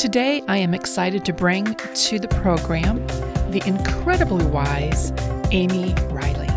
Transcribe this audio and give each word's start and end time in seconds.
Today, 0.00 0.42
I 0.48 0.56
am 0.56 0.72
excited 0.72 1.26
to 1.26 1.34
bring 1.34 1.74
to 1.74 2.18
the 2.18 2.26
program 2.26 3.06
the 3.50 3.62
incredibly 3.66 4.46
wise 4.46 5.12
Amy 5.50 5.92
Riley. 6.08 6.48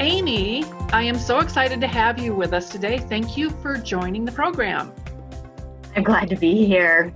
Amy, 0.00 0.64
I 0.92 1.02
am 1.02 1.16
so 1.16 1.38
excited 1.38 1.80
to 1.80 1.86
have 1.86 2.18
you 2.18 2.34
with 2.34 2.52
us 2.52 2.68
today. 2.68 2.98
Thank 2.98 3.36
you 3.36 3.50
for 3.50 3.78
joining 3.78 4.24
the 4.24 4.32
program. 4.32 4.92
I'm 5.94 6.02
glad 6.02 6.28
to 6.30 6.36
be 6.36 6.66
here. 6.66 7.12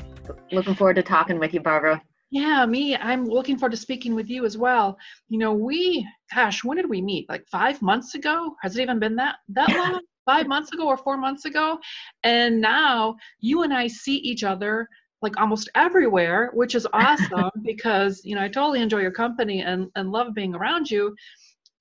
Looking 0.52 0.76
forward 0.76 0.94
to 0.94 1.02
talking 1.02 1.40
with 1.40 1.52
you, 1.52 1.58
Barbara. 1.58 2.00
Yeah, 2.30 2.64
me, 2.64 2.94
I'm 2.94 3.24
looking 3.24 3.58
forward 3.58 3.72
to 3.72 3.76
speaking 3.76 4.14
with 4.14 4.30
you 4.30 4.44
as 4.44 4.56
well. 4.56 4.96
You 5.28 5.38
know, 5.38 5.52
we, 5.52 6.06
gosh, 6.32 6.62
when 6.62 6.76
did 6.76 6.88
we 6.88 7.02
meet? 7.02 7.28
Like 7.28 7.44
five 7.48 7.82
months 7.82 8.14
ago? 8.14 8.54
Has 8.62 8.76
it 8.76 8.82
even 8.82 9.00
been 9.00 9.16
that 9.16 9.38
that 9.48 9.68
long? 9.68 10.00
five 10.30 10.46
months 10.46 10.72
ago 10.72 10.86
or 10.86 10.96
four 10.96 11.16
months 11.16 11.44
ago? 11.44 11.78
And 12.24 12.60
now 12.60 13.16
you 13.40 13.62
and 13.62 13.72
I 13.72 13.86
see 13.86 14.16
each 14.16 14.44
other 14.44 14.88
like 15.22 15.38
almost 15.38 15.68
everywhere, 15.74 16.50
which 16.54 16.74
is 16.74 16.86
awesome 16.92 17.50
because 17.62 18.22
you 18.24 18.34
know 18.34 18.42
I 18.42 18.48
totally 18.48 18.80
enjoy 18.80 19.00
your 19.00 19.10
company 19.24 19.62
and 19.62 19.88
and 19.96 20.12
love 20.12 20.34
being 20.34 20.54
around 20.54 20.90
you. 20.90 21.14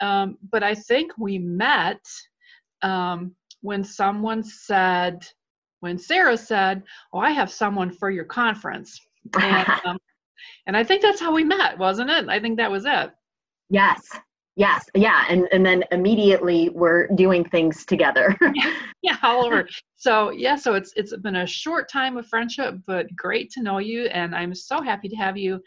Um, 0.01 0.37
but 0.51 0.63
I 0.63 0.75
think 0.75 1.11
we 1.17 1.37
met 1.37 2.01
um, 2.81 3.35
when 3.61 3.83
someone 3.83 4.43
said, 4.43 5.25
when 5.81 5.97
Sarah 5.97 6.37
said, 6.37 6.83
"Oh, 7.13 7.19
I 7.19 7.31
have 7.31 7.51
someone 7.51 7.91
for 7.91 8.09
your 8.09 8.25
conference," 8.25 8.99
and, 9.41 9.67
um, 9.85 9.97
and 10.67 10.77
I 10.77 10.83
think 10.83 11.01
that's 11.01 11.19
how 11.19 11.33
we 11.33 11.43
met, 11.43 11.77
wasn't 11.77 12.09
it? 12.09 12.29
I 12.29 12.39
think 12.39 12.57
that 12.57 12.71
was 12.71 12.85
it. 12.85 13.11
Yes. 13.69 14.01
Yes, 14.59 14.89
yeah, 14.93 15.23
and 15.29 15.47
and 15.53 15.65
then 15.65 15.85
immediately 15.93 16.67
we're 16.67 17.07
doing 17.15 17.45
things 17.45 17.85
together. 17.85 18.35
yeah, 18.55 18.73
yeah, 19.01 19.15
all 19.23 19.45
over. 19.45 19.65
So 19.95 20.31
yeah, 20.31 20.57
so 20.57 20.73
it's 20.73 20.91
it's 20.97 21.15
been 21.15 21.37
a 21.37 21.47
short 21.47 21.89
time 21.89 22.17
of 22.17 22.27
friendship, 22.27 22.75
but 22.85 23.07
great 23.15 23.49
to 23.51 23.63
know 23.63 23.77
you, 23.77 24.07
and 24.07 24.35
I'm 24.35 24.53
so 24.53 24.81
happy 24.81 25.07
to 25.07 25.15
have 25.15 25.37
you 25.37 25.61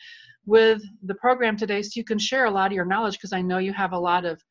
with 0.45 0.83
the 1.05 1.15
program 1.15 1.57
today, 1.57 1.81
so 1.81 1.93
you 1.95 2.05
can 2.05 2.19
share 2.19 2.45
a 2.45 2.51
lot 2.51 2.67
of 2.67 2.73
your 2.75 2.85
knowledge 2.85 3.15
because 3.15 3.33
I 3.33 3.41
know 3.41 3.57
you 3.57 3.73
have 3.73 3.93
a 3.93 3.99
lot 3.99 4.27
of 4.27 4.45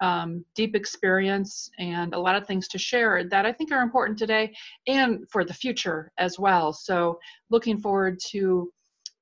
um, 0.00 0.42
deep 0.54 0.74
experience 0.74 1.68
and 1.78 2.14
a 2.14 2.18
lot 2.18 2.34
of 2.34 2.46
things 2.46 2.68
to 2.68 2.78
share 2.78 3.24
that 3.28 3.44
I 3.44 3.52
think 3.52 3.72
are 3.72 3.82
important 3.82 4.18
today 4.18 4.54
and 4.86 5.28
for 5.30 5.44
the 5.44 5.52
future 5.52 6.10
as 6.16 6.38
well. 6.38 6.72
So 6.72 7.18
looking 7.50 7.78
forward 7.78 8.18
to 8.30 8.72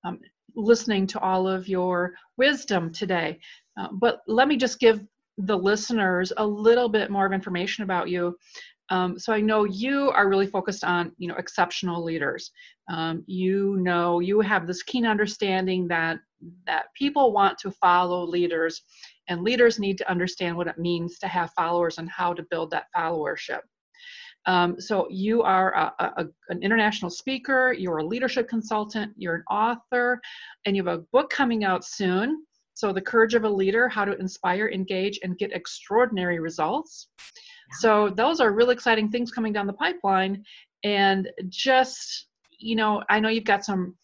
um, 0.04 0.20
listening 0.54 1.06
to 1.08 1.20
all 1.20 1.48
of 1.48 1.68
your 1.68 2.14
wisdom 2.36 2.92
today. 2.92 3.38
Uh, 3.80 3.88
but 3.92 4.20
let 4.26 4.46
me 4.46 4.56
just 4.56 4.78
give 4.78 5.00
the 5.38 5.56
listeners 5.56 6.32
a 6.36 6.46
little 6.46 6.88
bit 6.88 7.10
more 7.10 7.24
of 7.24 7.32
information 7.32 7.82
about 7.84 8.10
you. 8.10 8.36
Um, 8.90 9.18
so 9.18 9.32
I 9.32 9.40
know 9.40 9.64
you 9.64 10.10
are 10.10 10.28
really 10.28 10.48
focused 10.48 10.84
on, 10.84 11.12
you 11.16 11.28
know, 11.28 11.36
exceptional 11.36 12.02
leaders. 12.02 12.50
Um, 12.90 13.22
you 13.26 13.76
know, 13.78 14.18
you 14.18 14.40
have 14.40 14.66
this 14.66 14.82
keen 14.82 15.06
understanding 15.06 15.86
that 15.88 16.18
that 16.66 16.86
people 16.96 17.32
want 17.32 17.58
to 17.58 17.70
follow 17.70 18.24
leaders, 18.24 18.82
and 19.28 19.42
leaders 19.42 19.78
need 19.78 19.96
to 19.98 20.10
understand 20.10 20.56
what 20.56 20.66
it 20.66 20.78
means 20.78 21.18
to 21.18 21.28
have 21.28 21.52
followers 21.52 21.98
and 21.98 22.10
how 22.10 22.32
to 22.32 22.42
build 22.50 22.70
that 22.72 22.86
followership. 22.96 23.60
Um, 24.46 24.80
so 24.80 25.06
you 25.10 25.42
are 25.42 25.74
a, 25.74 25.92
a, 25.98 26.26
an 26.48 26.62
international 26.62 27.10
speaker, 27.10 27.74
you're 27.78 27.98
a 27.98 28.06
leadership 28.06 28.48
consultant, 28.48 29.12
you're 29.16 29.34
an 29.34 29.44
author, 29.50 30.18
and 30.64 30.74
you 30.74 30.82
have 30.84 30.98
a 30.98 31.04
book 31.12 31.30
coming 31.30 31.62
out 31.62 31.84
soon. 31.84 32.44
So 32.74 32.92
the 32.92 33.00
courage 33.00 33.34
of 33.34 33.44
a 33.44 33.48
leader, 33.48 33.88
how 33.88 34.04
to 34.04 34.16
inspire, 34.18 34.68
engage, 34.68 35.18
and 35.22 35.38
get 35.38 35.52
extraordinary 35.52 36.40
results. 36.40 37.08
Yeah. 37.18 37.76
So 37.78 38.08
those 38.10 38.40
are 38.40 38.52
really 38.52 38.74
exciting 38.74 39.10
things 39.10 39.30
coming 39.30 39.52
down 39.52 39.66
the 39.66 39.72
pipeline. 39.74 40.44
And 40.82 41.28
just, 41.48 42.26
you 42.58 42.76
know, 42.76 43.02
I 43.08 43.20
know 43.20 43.28
you've 43.28 43.44
got 43.44 43.64
some 43.64 43.96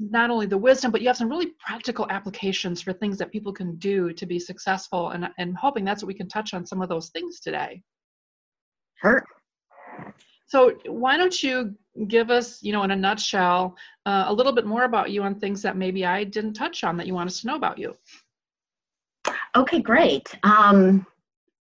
not 0.00 0.30
only 0.30 0.46
the 0.46 0.58
wisdom, 0.58 0.92
but 0.92 1.00
you 1.00 1.08
have 1.08 1.16
some 1.16 1.28
really 1.28 1.52
practical 1.64 2.06
applications 2.08 2.80
for 2.80 2.92
things 2.92 3.18
that 3.18 3.32
people 3.32 3.52
can 3.52 3.76
do 3.76 4.12
to 4.12 4.26
be 4.26 4.38
successful. 4.38 5.10
And, 5.10 5.28
and 5.38 5.56
hoping 5.56 5.84
that's 5.84 6.02
what 6.02 6.08
we 6.08 6.14
can 6.14 6.28
touch 6.28 6.54
on 6.54 6.66
some 6.66 6.82
of 6.82 6.88
those 6.88 7.10
things 7.10 7.40
today. 7.40 7.82
Sure. 9.00 9.24
So 10.46 10.72
why 10.86 11.16
don't 11.16 11.42
you 11.42 11.74
give 12.06 12.30
us, 12.30 12.62
you 12.62 12.72
know, 12.72 12.82
in 12.84 12.90
a 12.90 12.96
nutshell, 12.96 13.76
uh, 14.06 14.24
a 14.28 14.32
little 14.32 14.52
bit 14.52 14.66
more 14.66 14.84
about 14.84 15.10
you 15.10 15.24
and 15.24 15.40
things 15.40 15.62
that 15.62 15.76
maybe 15.76 16.04
I 16.06 16.24
didn't 16.24 16.54
touch 16.54 16.84
on 16.84 16.96
that 16.98 17.06
you 17.06 17.14
want 17.14 17.28
us 17.28 17.40
to 17.40 17.46
know 17.46 17.56
about 17.56 17.78
you? 17.78 17.94
Okay, 19.56 19.80
great. 19.80 20.34
Um, 20.42 21.06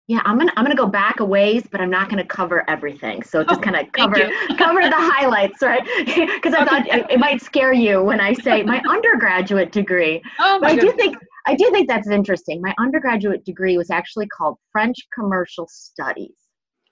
yeah, 0.08 0.22
I'm 0.26 0.40
gonna 0.40 0.52
I'm 0.58 0.66
gonna 0.66 0.76
go 0.76 0.88
back 0.88 1.20
a 1.20 1.26
ways, 1.26 1.68
but 1.72 1.80
I'm 1.82 1.92
not 1.92 2.10
gonna 2.10 2.26
cover 2.26 2.68
everything. 2.68 3.22
So 3.22 3.44
just 3.44 3.60
oh, 3.60 3.64
kind 3.64 3.76
of 3.76 3.92
cover 3.92 4.16
cover 4.58 4.82
the 4.82 4.96
highlights, 4.96 5.62
right? 5.62 5.84
Because 6.36 6.56
I 6.56 6.66
thought 6.66 6.88
it 6.88 7.20
might 7.20 7.42
scare 7.44 7.74
you 7.74 8.02
when 8.02 8.20
I 8.20 8.34
say 8.34 8.64
my 8.64 8.82
undergraduate 8.90 9.72
degree. 9.72 10.20
Oh, 10.40 10.58
but 10.60 10.72
I 10.72 10.76
do 10.78 10.92
think 10.94 11.16
I 11.46 11.54
do 11.54 11.70
think 11.70 11.88
that's 11.88 12.10
interesting. 12.10 12.60
My 12.60 12.74
undergraduate 12.80 13.46
degree 13.46 13.78
was 13.78 13.92
actually 13.92 14.28
called 14.28 14.58
French 14.72 14.98
Commercial 15.14 15.68
Studies. 15.70 16.49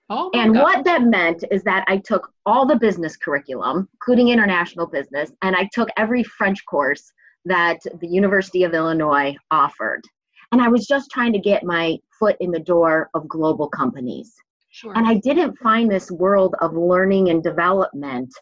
Oh 0.09 0.29
and 0.33 0.53
God. 0.53 0.63
what 0.63 0.85
that 0.85 1.03
meant 1.03 1.43
is 1.51 1.63
that 1.63 1.83
I 1.87 1.97
took 1.97 2.31
all 2.45 2.65
the 2.65 2.77
business 2.77 3.17
curriculum, 3.17 3.89
including 3.93 4.29
international 4.29 4.87
business, 4.87 5.31
and 5.41 5.55
I 5.55 5.69
took 5.73 5.89
every 5.97 6.23
French 6.23 6.65
course 6.65 7.11
that 7.45 7.79
the 7.99 8.07
University 8.07 8.63
of 8.63 8.73
Illinois 8.73 9.35
offered. 9.51 10.01
And 10.51 10.61
I 10.61 10.69
was 10.69 10.87
just 10.87 11.11
trying 11.11 11.33
to 11.33 11.39
get 11.39 11.63
my 11.63 11.97
foot 12.17 12.37
in 12.39 12.51
the 12.51 12.59
door 12.59 13.09
of 13.13 13.27
global 13.27 13.67
companies. 13.67 14.33
Sure. 14.69 14.93
And 14.95 15.07
I 15.07 15.15
didn't 15.15 15.57
find 15.57 15.91
this 15.91 16.09
world 16.11 16.55
of 16.61 16.73
learning 16.73 17.29
and 17.29 17.43
development 17.43 18.33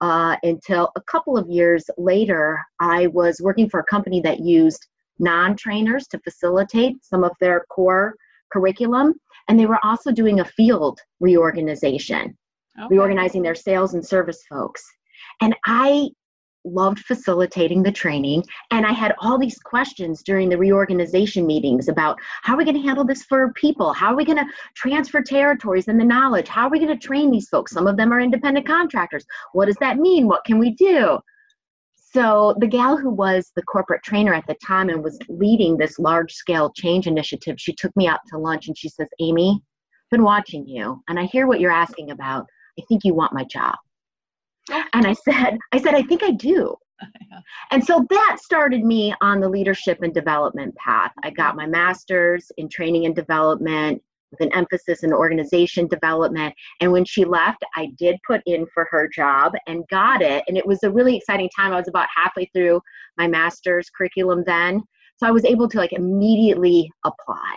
uh, 0.00 0.36
until 0.42 0.90
a 0.96 1.00
couple 1.02 1.38
of 1.38 1.48
years 1.48 1.88
later. 1.96 2.60
I 2.80 3.06
was 3.08 3.40
working 3.40 3.70
for 3.70 3.80
a 3.80 3.84
company 3.84 4.20
that 4.22 4.40
used 4.40 4.86
non 5.18 5.56
trainers 5.56 6.06
to 6.08 6.18
facilitate 6.18 7.02
some 7.02 7.24
of 7.24 7.32
their 7.40 7.64
core 7.70 8.14
curriculum. 8.52 9.14
And 9.48 9.58
they 9.58 9.66
were 9.66 9.84
also 9.84 10.10
doing 10.10 10.40
a 10.40 10.44
field 10.44 11.00
reorganization, 11.20 12.36
okay. 12.78 12.88
reorganizing 12.90 13.42
their 13.42 13.54
sales 13.54 13.94
and 13.94 14.04
service 14.04 14.42
folks. 14.48 14.82
And 15.40 15.54
I 15.66 16.08
loved 16.64 17.00
facilitating 17.00 17.82
the 17.82 17.92
training 17.92 18.42
and 18.70 18.86
i 18.86 18.92
had 18.92 19.14
all 19.18 19.38
these 19.38 19.58
questions 19.58 20.22
during 20.22 20.48
the 20.48 20.56
reorganization 20.56 21.46
meetings 21.46 21.88
about 21.88 22.18
how 22.42 22.54
are 22.54 22.56
we 22.56 22.64
going 22.64 22.74
to 22.74 22.80
handle 22.80 23.04
this 23.04 23.22
for 23.24 23.52
people? 23.52 23.92
How 23.92 24.12
are 24.12 24.16
we 24.16 24.24
going 24.24 24.38
to 24.38 24.46
transfer 24.74 25.20
territories 25.20 25.88
and 25.88 26.00
the 26.00 26.04
knowledge? 26.04 26.48
How 26.48 26.66
are 26.66 26.70
we 26.70 26.78
going 26.78 26.98
to 26.98 27.06
train 27.06 27.30
these 27.30 27.48
folks? 27.48 27.72
Some 27.72 27.86
of 27.86 27.96
them 27.96 28.12
are 28.12 28.20
independent 28.20 28.66
contractors. 28.66 29.26
What 29.52 29.66
does 29.66 29.76
that 29.80 29.98
mean? 29.98 30.26
What 30.26 30.44
can 30.44 30.58
we 30.58 30.70
do 30.70 31.18
so 32.14 32.54
the 32.60 32.66
gal 32.66 32.96
who 32.96 33.10
was 33.10 33.50
the 33.56 33.62
corporate 33.62 34.02
trainer 34.04 34.32
at 34.32 34.46
the 34.46 34.54
time 34.64 34.88
and 34.88 35.02
was 35.02 35.18
leading 35.28 35.76
this 35.76 35.98
large 35.98 36.32
scale 36.32 36.72
change 36.74 37.08
initiative, 37.08 37.56
she 37.58 37.74
took 37.74 37.94
me 37.96 38.06
out 38.06 38.20
to 38.28 38.38
lunch 38.38 38.68
and 38.68 38.78
she 38.78 38.88
says, 38.88 39.08
Amy, 39.20 39.60
I've 39.60 40.10
been 40.10 40.22
watching 40.22 40.66
you 40.66 41.02
and 41.08 41.18
I 41.18 41.24
hear 41.24 41.48
what 41.48 41.58
you're 41.58 41.72
asking 41.72 42.12
about. 42.12 42.46
I 42.78 42.82
think 42.88 43.02
you 43.04 43.14
want 43.14 43.32
my 43.32 43.44
job. 43.44 43.74
Oh. 44.70 44.82
And 44.92 45.06
I 45.06 45.12
said, 45.12 45.58
I 45.72 45.80
said, 45.80 45.94
I 45.94 46.02
think 46.02 46.22
I 46.22 46.30
do. 46.30 46.76
And 47.72 47.84
so 47.84 48.06
that 48.08 48.36
started 48.40 48.84
me 48.84 49.12
on 49.20 49.40
the 49.40 49.48
leadership 49.48 50.00
and 50.02 50.14
development 50.14 50.74
path. 50.76 51.10
I 51.24 51.30
got 51.30 51.56
my 51.56 51.66
master's 51.66 52.52
in 52.56 52.68
training 52.68 53.06
and 53.06 53.16
development 53.16 54.00
with 54.38 54.46
an 54.46 54.54
emphasis 54.56 55.02
in 55.02 55.12
organization 55.12 55.86
development. 55.86 56.54
And 56.80 56.92
when 56.92 57.04
she 57.04 57.24
left, 57.24 57.64
I 57.76 57.88
did 57.98 58.16
put 58.26 58.42
in 58.46 58.66
for 58.72 58.86
her 58.90 59.08
job 59.08 59.52
and 59.66 59.84
got 59.90 60.22
it. 60.22 60.44
And 60.48 60.56
it 60.56 60.66
was 60.66 60.82
a 60.82 60.90
really 60.90 61.16
exciting 61.16 61.50
time. 61.56 61.72
I 61.72 61.76
was 61.76 61.88
about 61.88 62.08
halfway 62.14 62.46
through 62.54 62.80
my 63.16 63.26
master's 63.26 63.90
curriculum 63.90 64.44
then. 64.46 64.82
So 65.16 65.26
I 65.26 65.30
was 65.30 65.44
able 65.44 65.68
to 65.68 65.78
like 65.78 65.92
immediately 65.92 66.90
apply. 67.04 67.56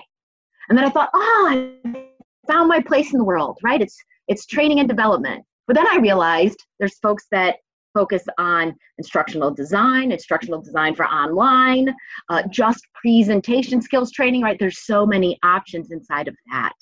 And 0.69 0.77
then 0.77 0.85
I 0.85 0.89
thought, 0.89 1.09
oh, 1.13 1.47
I 1.49 2.03
found 2.47 2.67
my 2.67 2.81
place 2.81 3.13
in 3.13 3.17
the 3.17 3.25
world, 3.25 3.57
right? 3.63 3.81
It's 3.81 3.97
it's 4.27 4.45
training 4.45 4.79
and 4.79 4.89
development. 4.89 5.43
But 5.67 5.75
then 5.75 5.87
I 5.87 5.97
realized 5.97 6.57
there's 6.79 6.97
folks 6.99 7.25
that 7.31 7.57
focus 7.97 8.23
on 8.37 8.75
instructional 8.99 9.49
design, 9.49 10.11
instructional 10.11 10.61
design 10.61 10.93
for 10.93 11.05
online, 11.07 11.95
uh, 12.29 12.43
just 12.49 12.85
presentation 12.93 13.81
skills 13.81 14.11
training, 14.11 14.43
right? 14.43 14.59
There's 14.59 14.85
so 14.85 15.03
many 15.03 15.39
options 15.43 15.91
inside 15.91 16.27
of 16.27 16.35
that. 16.51 16.75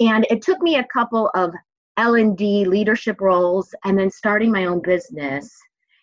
And 0.00 0.26
it 0.28 0.42
took 0.42 0.60
me 0.60 0.76
a 0.76 0.84
couple 0.92 1.30
of 1.34 1.54
L&D 1.96 2.66
leadership 2.66 3.20
roles 3.22 3.74
and 3.86 3.98
then 3.98 4.10
starting 4.10 4.52
my 4.52 4.66
own 4.66 4.82
business 4.82 5.50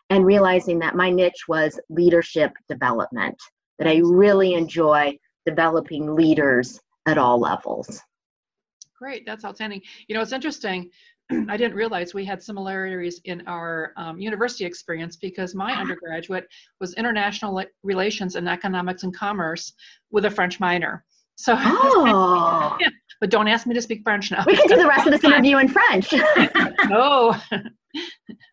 and 0.10 0.26
realizing 0.26 0.80
that 0.80 0.96
my 0.96 1.12
niche 1.12 1.48
was 1.48 1.80
leadership 1.90 2.52
development, 2.68 3.38
that 3.78 3.88
I 3.88 4.02
really 4.04 4.56
enjoy 4.56 5.16
developing 5.46 6.16
leaders 6.16 6.80
at 7.06 7.20
all 7.20 7.40
levels. 7.40 8.02
Great, 8.98 9.26
that's 9.26 9.46
outstanding. 9.46 9.82
You 10.08 10.16
know, 10.16 10.22
it's 10.22 10.32
interesting. 10.32 10.90
I 11.50 11.58
didn't 11.58 11.76
realize 11.76 12.14
we 12.14 12.26
had 12.26 12.42
similarities 12.42 13.22
in 13.26 13.44
our 13.48 13.94
um, 13.98 14.20
university 14.20 14.66
experience 14.66 15.16
because 15.16 15.54
my 15.54 15.74
ah. 15.74 15.80
undergraduate 15.82 16.48
was 16.80 16.94
international 16.96 17.64
relations 17.84 18.36
and 18.36 18.50
economics 18.50 19.04
and 19.04 19.16
commerce 19.16 19.74
with 20.12 20.26
a 20.26 20.32
French 20.32 20.60
minor. 20.60 21.04
So, 21.36 21.56
oh. 21.58 22.76
yeah, 22.80 22.90
but 23.22 23.30
don't 23.30 23.48
ask 23.48 23.68
me 23.68 23.76
to 23.76 23.82
speak 23.82 24.02
French 24.04 24.32
now. 24.32 24.44
We 24.48 24.56
can 24.56 24.68
do 24.68 24.76
the 24.76 24.88
rest 24.88 25.06
of 25.06 25.12
this 25.12 25.24
interview 25.24 25.58
in 25.58 25.68
French. 25.68 26.12
no, 26.90 27.36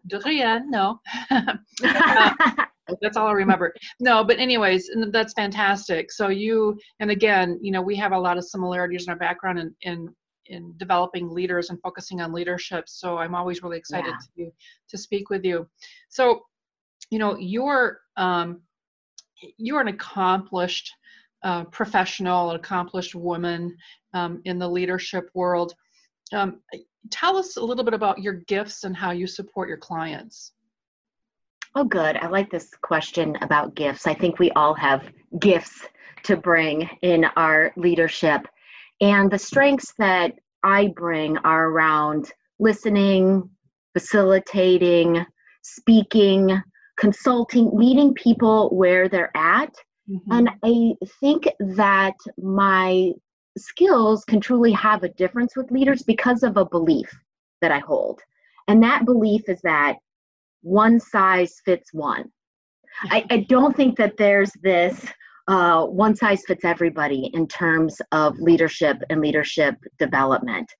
de 0.06 0.20
rien, 0.20 0.70
no. 0.70 1.00
uh, 1.30 1.54
that's 3.00 3.16
all 3.16 3.28
I 3.28 3.32
remember. 3.32 3.74
No, 4.00 4.24
but 4.24 4.38
anyways, 4.38 4.90
that's 5.10 5.32
fantastic. 5.32 6.12
So 6.12 6.28
you, 6.28 6.78
and 7.00 7.10
again, 7.10 7.58
you 7.62 7.72
know, 7.72 7.80
we 7.80 7.96
have 7.96 8.12
a 8.12 8.18
lot 8.18 8.36
of 8.36 8.44
similarities 8.44 9.04
in 9.06 9.10
our 9.10 9.18
background 9.18 9.58
in, 9.58 9.74
in, 9.82 10.14
in 10.46 10.74
developing 10.76 11.30
leaders 11.30 11.70
and 11.70 11.80
focusing 11.80 12.20
on 12.20 12.32
leadership. 12.32 12.88
So 12.88 13.18
I'm 13.18 13.34
always 13.34 13.62
really 13.62 13.78
excited 13.78 14.14
yeah. 14.36 14.46
to, 14.46 14.52
to 14.90 14.98
speak 14.98 15.30
with 15.30 15.44
you. 15.44 15.68
So, 16.08 16.42
you 17.10 17.18
know, 17.18 17.36
you're, 17.38 18.00
um, 18.16 18.60
you're 19.58 19.80
an 19.80 19.88
accomplished 19.88 20.92
uh, 21.42 21.64
professional, 21.64 22.50
an 22.50 22.56
accomplished 22.56 23.14
woman 23.14 23.76
um, 24.14 24.40
in 24.44 24.58
the 24.58 24.68
leadership 24.68 25.28
world. 25.34 25.74
Um, 26.32 26.60
tell 27.10 27.36
us 27.36 27.56
a 27.56 27.62
little 27.62 27.84
bit 27.84 27.94
about 27.94 28.18
your 28.18 28.34
gifts 28.48 28.84
and 28.84 28.96
how 28.96 29.10
you 29.10 29.26
support 29.26 29.68
your 29.68 29.78
clients. 29.78 30.52
Oh, 31.74 31.84
good. 31.84 32.16
I 32.16 32.28
like 32.28 32.50
this 32.50 32.70
question 32.82 33.36
about 33.42 33.74
gifts. 33.74 34.06
I 34.06 34.14
think 34.14 34.38
we 34.38 34.50
all 34.52 34.74
have 34.74 35.10
gifts 35.40 35.86
to 36.22 36.36
bring 36.36 36.88
in 37.02 37.26
our 37.36 37.72
leadership. 37.76 38.46
And 39.04 39.30
the 39.30 39.38
strengths 39.38 39.92
that 39.98 40.32
I 40.62 40.88
bring 40.88 41.36
are 41.38 41.68
around 41.68 42.32
listening, 42.58 43.50
facilitating, 43.92 45.24
speaking, 45.62 46.60
consulting, 46.96 47.76
meeting 47.76 48.14
people 48.14 48.70
where 48.70 49.08
they're 49.08 49.36
at, 49.36 49.74
Mm-hmm. 50.10 50.32
And 50.32 50.50
I 50.62 51.06
think 51.20 51.48
that 51.60 52.14
my 52.38 53.12
skills 53.56 54.24
can 54.24 54.40
truly 54.40 54.72
have 54.72 55.02
a 55.02 55.08
difference 55.08 55.56
with 55.56 55.70
leaders 55.70 56.02
because 56.02 56.42
of 56.42 56.56
a 56.56 56.64
belief 56.64 57.10
that 57.60 57.72
I 57.72 57.78
hold. 57.78 58.20
And 58.68 58.82
that 58.82 59.04
belief 59.04 59.48
is 59.48 59.60
that 59.62 59.96
one 60.62 60.98
size 60.98 61.60
fits 61.64 61.92
one. 61.92 62.30
I, 63.04 63.24
I 63.30 63.46
don't 63.48 63.76
think 63.76 63.96
that 63.98 64.16
there's 64.16 64.52
this 64.62 65.06
uh, 65.48 65.84
one 65.84 66.16
size 66.16 66.42
fits 66.46 66.64
everybody 66.64 67.30
in 67.34 67.46
terms 67.46 68.00
of 68.12 68.38
leadership 68.38 69.02
and 69.10 69.20
leadership 69.20 69.76
development. 69.98 70.70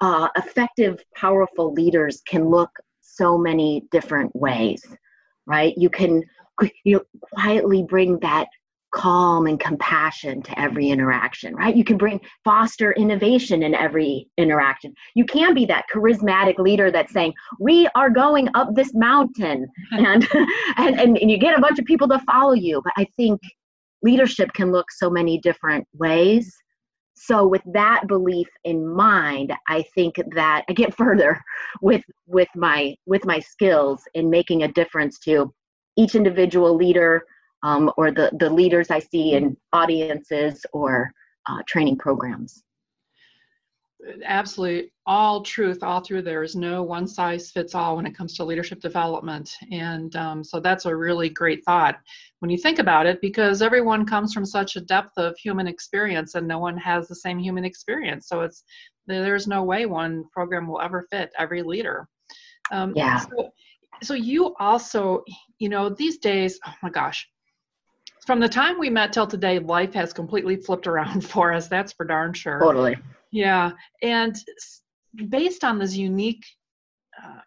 Uh, 0.00 0.28
effective, 0.36 1.02
powerful 1.14 1.72
leaders 1.72 2.22
can 2.26 2.48
look 2.48 2.70
so 3.00 3.36
many 3.36 3.84
different 3.90 4.34
ways, 4.34 4.82
right? 5.46 5.74
You 5.76 5.90
can 5.90 6.22
you 6.84 7.00
quietly 7.32 7.82
bring 7.82 8.18
that 8.20 8.46
calm 8.92 9.46
and 9.46 9.60
compassion 9.60 10.42
to 10.42 10.58
every 10.58 10.88
interaction 10.88 11.54
right 11.54 11.76
you 11.76 11.84
can 11.84 11.96
bring 11.96 12.20
foster 12.42 12.90
innovation 12.94 13.62
in 13.62 13.72
every 13.72 14.28
interaction 14.36 14.92
you 15.14 15.24
can 15.24 15.54
be 15.54 15.64
that 15.64 15.84
charismatic 15.94 16.58
leader 16.58 16.90
that's 16.90 17.12
saying 17.12 17.32
we 17.60 17.88
are 17.94 18.10
going 18.10 18.48
up 18.54 18.74
this 18.74 18.92
mountain 18.92 19.64
and 19.92 20.28
and, 20.76 20.98
and, 20.98 21.16
and 21.18 21.30
you 21.30 21.38
get 21.38 21.56
a 21.56 21.60
bunch 21.60 21.78
of 21.78 21.84
people 21.84 22.08
to 22.08 22.18
follow 22.20 22.52
you 22.52 22.82
but 22.82 22.92
i 22.96 23.06
think 23.16 23.40
leadership 24.02 24.52
can 24.52 24.70
look 24.72 24.90
so 24.90 25.10
many 25.10 25.38
different 25.38 25.86
ways 25.94 26.54
so 27.14 27.46
with 27.46 27.62
that 27.72 28.06
belief 28.08 28.48
in 28.64 28.86
mind 28.86 29.52
i 29.68 29.82
think 29.94 30.14
that 30.34 30.64
i 30.68 30.72
get 30.72 30.94
further 31.02 31.40
with 31.82 32.02
with 32.26 32.48
my 32.54 32.94
with 33.06 33.24
my 33.24 33.38
skills 33.38 34.02
in 34.14 34.30
making 34.30 34.62
a 34.62 34.72
difference 34.72 35.18
to 35.18 35.52
each 35.96 36.14
individual 36.14 36.74
leader 36.74 37.22
um, 37.62 37.90
or 37.96 38.10
the, 38.10 38.30
the 38.38 38.50
leaders 38.50 38.90
I 38.90 39.00
see 39.00 39.32
in 39.32 39.56
audiences 39.72 40.64
or 40.72 41.12
uh, 41.48 41.58
training 41.66 41.98
programs. 41.98 42.62
Absolutely, 44.24 44.90
all 45.06 45.42
truth 45.42 45.82
all 45.82 46.00
through 46.00 46.22
there 46.22 46.42
is 46.42 46.56
no 46.56 46.82
one 46.82 47.06
size 47.06 47.50
fits 47.50 47.74
all 47.74 47.96
when 47.96 48.06
it 48.06 48.16
comes 48.16 48.34
to 48.34 48.44
leadership 48.44 48.80
development. 48.80 49.50
And 49.70 50.14
um, 50.16 50.44
so 50.44 50.60
that's 50.60 50.86
a 50.86 50.96
really 50.96 51.28
great 51.28 51.64
thought 51.64 51.96
when 52.38 52.50
you 52.50 52.56
think 52.56 52.78
about 52.78 53.06
it, 53.06 53.20
because 53.20 53.60
everyone 53.60 54.06
comes 54.06 54.32
from 54.32 54.46
such 54.46 54.76
a 54.76 54.80
depth 54.80 55.18
of 55.18 55.36
human 55.36 55.66
experience 55.66 56.34
and 56.34 56.48
no 56.48 56.58
one 56.58 56.78
has 56.78 57.08
the 57.08 57.14
same 57.14 57.38
human 57.38 57.64
experience. 57.64 58.28
So 58.28 58.40
it's 58.40 58.64
there's 59.06 59.46
no 59.46 59.64
way 59.64 59.86
one 59.86 60.24
program 60.32 60.66
will 60.66 60.80
ever 60.80 61.06
fit 61.10 61.30
every 61.38 61.62
leader. 61.62 62.08
Um, 62.70 62.92
yeah. 62.96 63.18
So, 63.18 63.52
so 64.02 64.14
you 64.14 64.54
also, 64.58 65.24
you 65.58 65.68
know, 65.68 65.90
these 65.90 66.18
days, 66.18 66.58
oh 66.66 66.72
my 66.82 66.90
gosh, 66.90 67.28
from 68.26 68.40
the 68.40 68.48
time 68.48 68.78
we 68.78 68.90
met 68.90 69.12
till 69.12 69.26
today, 69.26 69.58
life 69.58 69.92
has 69.94 70.12
completely 70.12 70.56
flipped 70.56 70.86
around 70.86 71.24
for 71.28 71.52
us. 71.52 71.68
That's 71.68 71.92
for 71.92 72.06
darn 72.06 72.32
sure. 72.32 72.60
Totally. 72.60 72.96
Yeah. 73.30 73.72
And 74.02 74.36
based 75.28 75.64
on 75.64 75.78
this 75.78 75.96
unique 75.96 76.44
uh, 77.22 77.40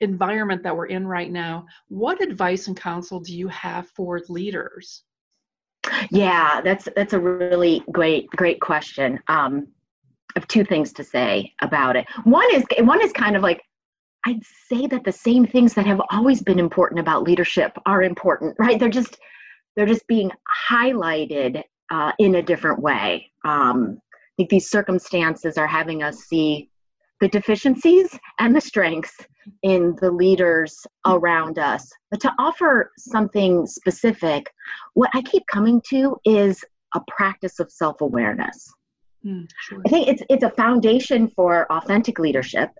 environment 0.00 0.62
that 0.62 0.76
we're 0.76 0.86
in 0.86 1.06
right 1.06 1.30
now, 1.30 1.66
what 1.88 2.22
advice 2.22 2.68
and 2.68 2.76
counsel 2.76 3.20
do 3.20 3.34
you 3.34 3.48
have 3.48 3.88
for 3.90 4.20
leaders? 4.28 5.02
Yeah, 6.10 6.60
that's 6.62 6.88
that's 6.96 7.12
a 7.12 7.20
really 7.20 7.82
great 7.92 8.28
great 8.30 8.60
question. 8.60 9.20
Um, 9.28 9.68
I 10.34 10.40
have 10.40 10.48
two 10.48 10.64
things 10.64 10.92
to 10.94 11.04
say 11.04 11.52
about 11.62 11.96
it. 11.96 12.06
One 12.24 12.46
is 12.54 12.64
one 12.80 13.02
is 13.02 13.12
kind 13.12 13.36
of 13.36 13.42
like 13.42 13.62
I'd 14.26 14.42
say 14.68 14.88
that 14.88 15.04
the 15.04 15.12
same 15.12 15.46
things 15.46 15.74
that 15.74 15.86
have 15.86 16.00
always 16.10 16.42
been 16.42 16.58
important 16.58 16.98
about 16.98 17.22
leadership 17.22 17.72
are 17.86 18.02
important, 18.02 18.56
right? 18.58 18.78
They're 18.78 18.88
just 18.88 19.18
they're 19.76 19.86
just 19.86 20.06
being 20.08 20.30
highlighted 20.70 21.62
uh, 21.90 22.12
in 22.18 22.34
a 22.34 22.42
different 22.42 22.80
way. 22.80 23.30
Um, 23.44 24.00
think 24.36 24.50
these 24.50 24.68
circumstances 24.70 25.56
are 25.58 25.66
having 25.66 26.02
us 26.02 26.18
see 26.24 26.70
the 27.20 27.28
deficiencies 27.28 28.18
and 28.38 28.54
the 28.54 28.60
strengths 28.60 29.16
in 29.62 29.96
the 30.00 30.10
leaders 30.10 30.86
around 31.06 31.58
us. 31.58 31.90
But 32.10 32.20
to 32.20 32.32
offer 32.38 32.92
something 32.98 33.66
specific, 33.66 34.52
what 34.94 35.10
I 35.14 35.22
keep 35.22 35.46
coming 35.46 35.80
to 35.88 36.16
is 36.24 36.62
a 36.94 37.00
practice 37.08 37.58
of 37.58 37.70
self 37.70 38.00
awareness. 38.00 38.72
Mm, 39.24 39.48
sure. 39.60 39.82
I 39.84 39.88
think 39.88 40.08
it's, 40.08 40.22
it's 40.28 40.44
a 40.44 40.50
foundation 40.50 41.28
for 41.28 41.70
authentic 41.72 42.18
leadership, 42.18 42.70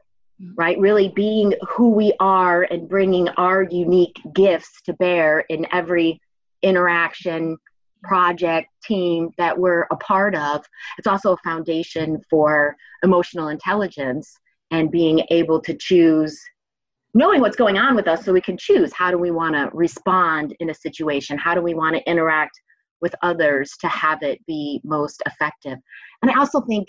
mm. 0.40 0.52
right? 0.56 0.78
Really 0.78 1.08
being 1.08 1.54
who 1.68 1.90
we 1.90 2.12
are 2.20 2.62
and 2.64 2.88
bringing 2.88 3.28
our 3.30 3.62
unique 3.62 4.20
gifts 4.34 4.82
to 4.82 4.92
bear 4.94 5.40
in 5.48 5.66
every 5.72 6.20
interaction 6.62 7.56
project 8.02 8.68
team 8.84 9.30
that 9.38 9.56
we're 9.58 9.86
a 9.90 9.96
part 9.96 10.34
of 10.34 10.64
it's 10.98 11.06
also 11.06 11.32
a 11.32 11.36
foundation 11.38 12.20
for 12.28 12.76
emotional 13.02 13.48
intelligence 13.48 14.36
and 14.70 14.90
being 14.90 15.22
able 15.30 15.60
to 15.60 15.74
choose 15.74 16.40
knowing 17.14 17.40
what's 17.40 17.56
going 17.56 17.78
on 17.78 17.96
with 17.96 18.06
us 18.06 18.24
so 18.24 18.32
we 18.32 18.40
can 18.40 18.58
choose 18.58 18.92
how 18.92 19.10
do 19.10 19.18
we 19.18 19.30
want 19.30 19.54
to 19.54 19.70
respond 19.72 20.54
in 20.60 20.68
a 20.68 20.74
situation? 20.74 21.38
How 21.38 21.54
do 21.54 21.62
we 21.62 21.72
want 21.72 21.96
to 21.96 22.10
interact 22.10 22.60
with 23.00 23.14
others 23.22 23.72
to 23.80 23.88
have 23.88 24.22
it 24.22 24.44
be 24.46 24.80
most 24.84 25.22
effective? 25.26 25.78
And 26.22 26.30
i 26.30 26.38
also 26.38 26.60
think 26.60 26.88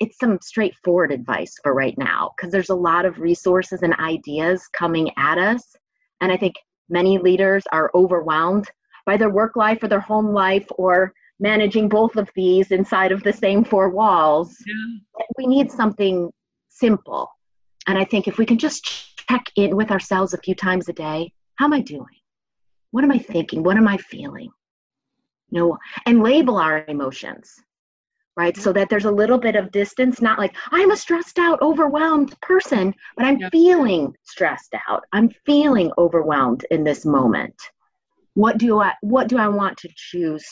it's 0.00 0.18
some 0.18 0.38
straightforward 0.42 1.12
advice 1.12 1.54
for 1.62 1.74
right 1.74 1.96
now 1.98 2.32
because 2.36 2.50
there's 2.50 2.70
a 2.70 2.74
lot 2.74 3.04
of 3.04 3.20
resources 3.20 3.82
and 3.82 3.94
ideas 4.00 4.66
coming 4.72 5.10
at 5.16 5.38
us. 5.38 5.76
And 6.20 6.32
i 6.32 6.36
think 6.36 6.56
Many 6.90 7.18
leaders 7.18 7.62
are 7.70 7.90
overwhelmed 7.94 8.66
by 9.06 9.16
their 9.16 9.30
work 9.30 9.56
life 9.56 9.82
or 9.82 9.88
their 9.88 10.00
home 10.00 10.26
life 10.32 10.66
or 10.70 11.12
managing 11.38 11.88
both 11.88 12.16
of 12.16 12.30
these 12.34 12.70
inside 12.70 13.12
of 13.12 13.22
the 13.22 13.32
same 13.32 13.64
four 13.64 13.88
walls. 13.88 14.56
Yeah. 14.66 15.24
We 15.38 15.46
need 15.46 15.70
something 15.70 16.30
simple. 16.68 17.30
And 17.86 17.98
I 17.98 18.04
think 18.04 18.28
if 18.28 18.38
we 18.38 18.46
can 18.46 18.58
just 18.58 18.84
check 19.28 19.44
in 19.56 19.76
with 19.76 19.90
ourselves 19.90 20.34
a 20.34 20.38
few 20.38 20.54
times 20.54 20.88
a 20.88 20.92
day, 20.92 21.32
how 21.56 21.64
am 21.64 21.72
I 21.72 21.80
doing? 21.80 22.06
What 22.90 23.04
am 23.04 23.10
I 23.10 23.18
thinking? 23.18 23.62
What 23.62 23.76
am 23.76 23.88
I 23.88 23.96
feeling? 23.96 24.50
You 25.50 25.58
know, 25.58 25.78
and 26.06 26.22
label 26.22 26.58
our 26.58 26.84
emotions 26.86 27.60
right? 28.36 28.56
So 28.56 28.72
that 28.72 28.88
there's 28.88 29.04
a 29.04 29.10
little 29.10 29.36
bit 29.36 29.54
of 29.54 29.70
distance, 29.70 30.22
not 30.22 30.38
like 30.38 30.54
I'm 30.70 30.90
a 30.92 30.96
stressed 30.96 31.38
out, 31.38 31.60
overwhelmed 31.60 32.40
person, 32.40 32.94
but 33.16 33.26
I'm 33.26 33.38
yeah. 33.38 33.50
feeling 33.50 34.16
stressed 34.22 34.74
out. 34.88 35.04
I'm 35.12 35.30
feeling 35.44 35.92
overwhelmed 35.98 36.64
in 36.70 36.82
this 36.82 37.04
moment. 37.04 37.54
What 38.40 38.56
do 38.56 38.80
I 38.80 38.94
what 39.02 39.28
do 39.28 39.36
I 39.36 39.48
want 39.48 39.76
to 39.78 39.88
choose 39.94 40.46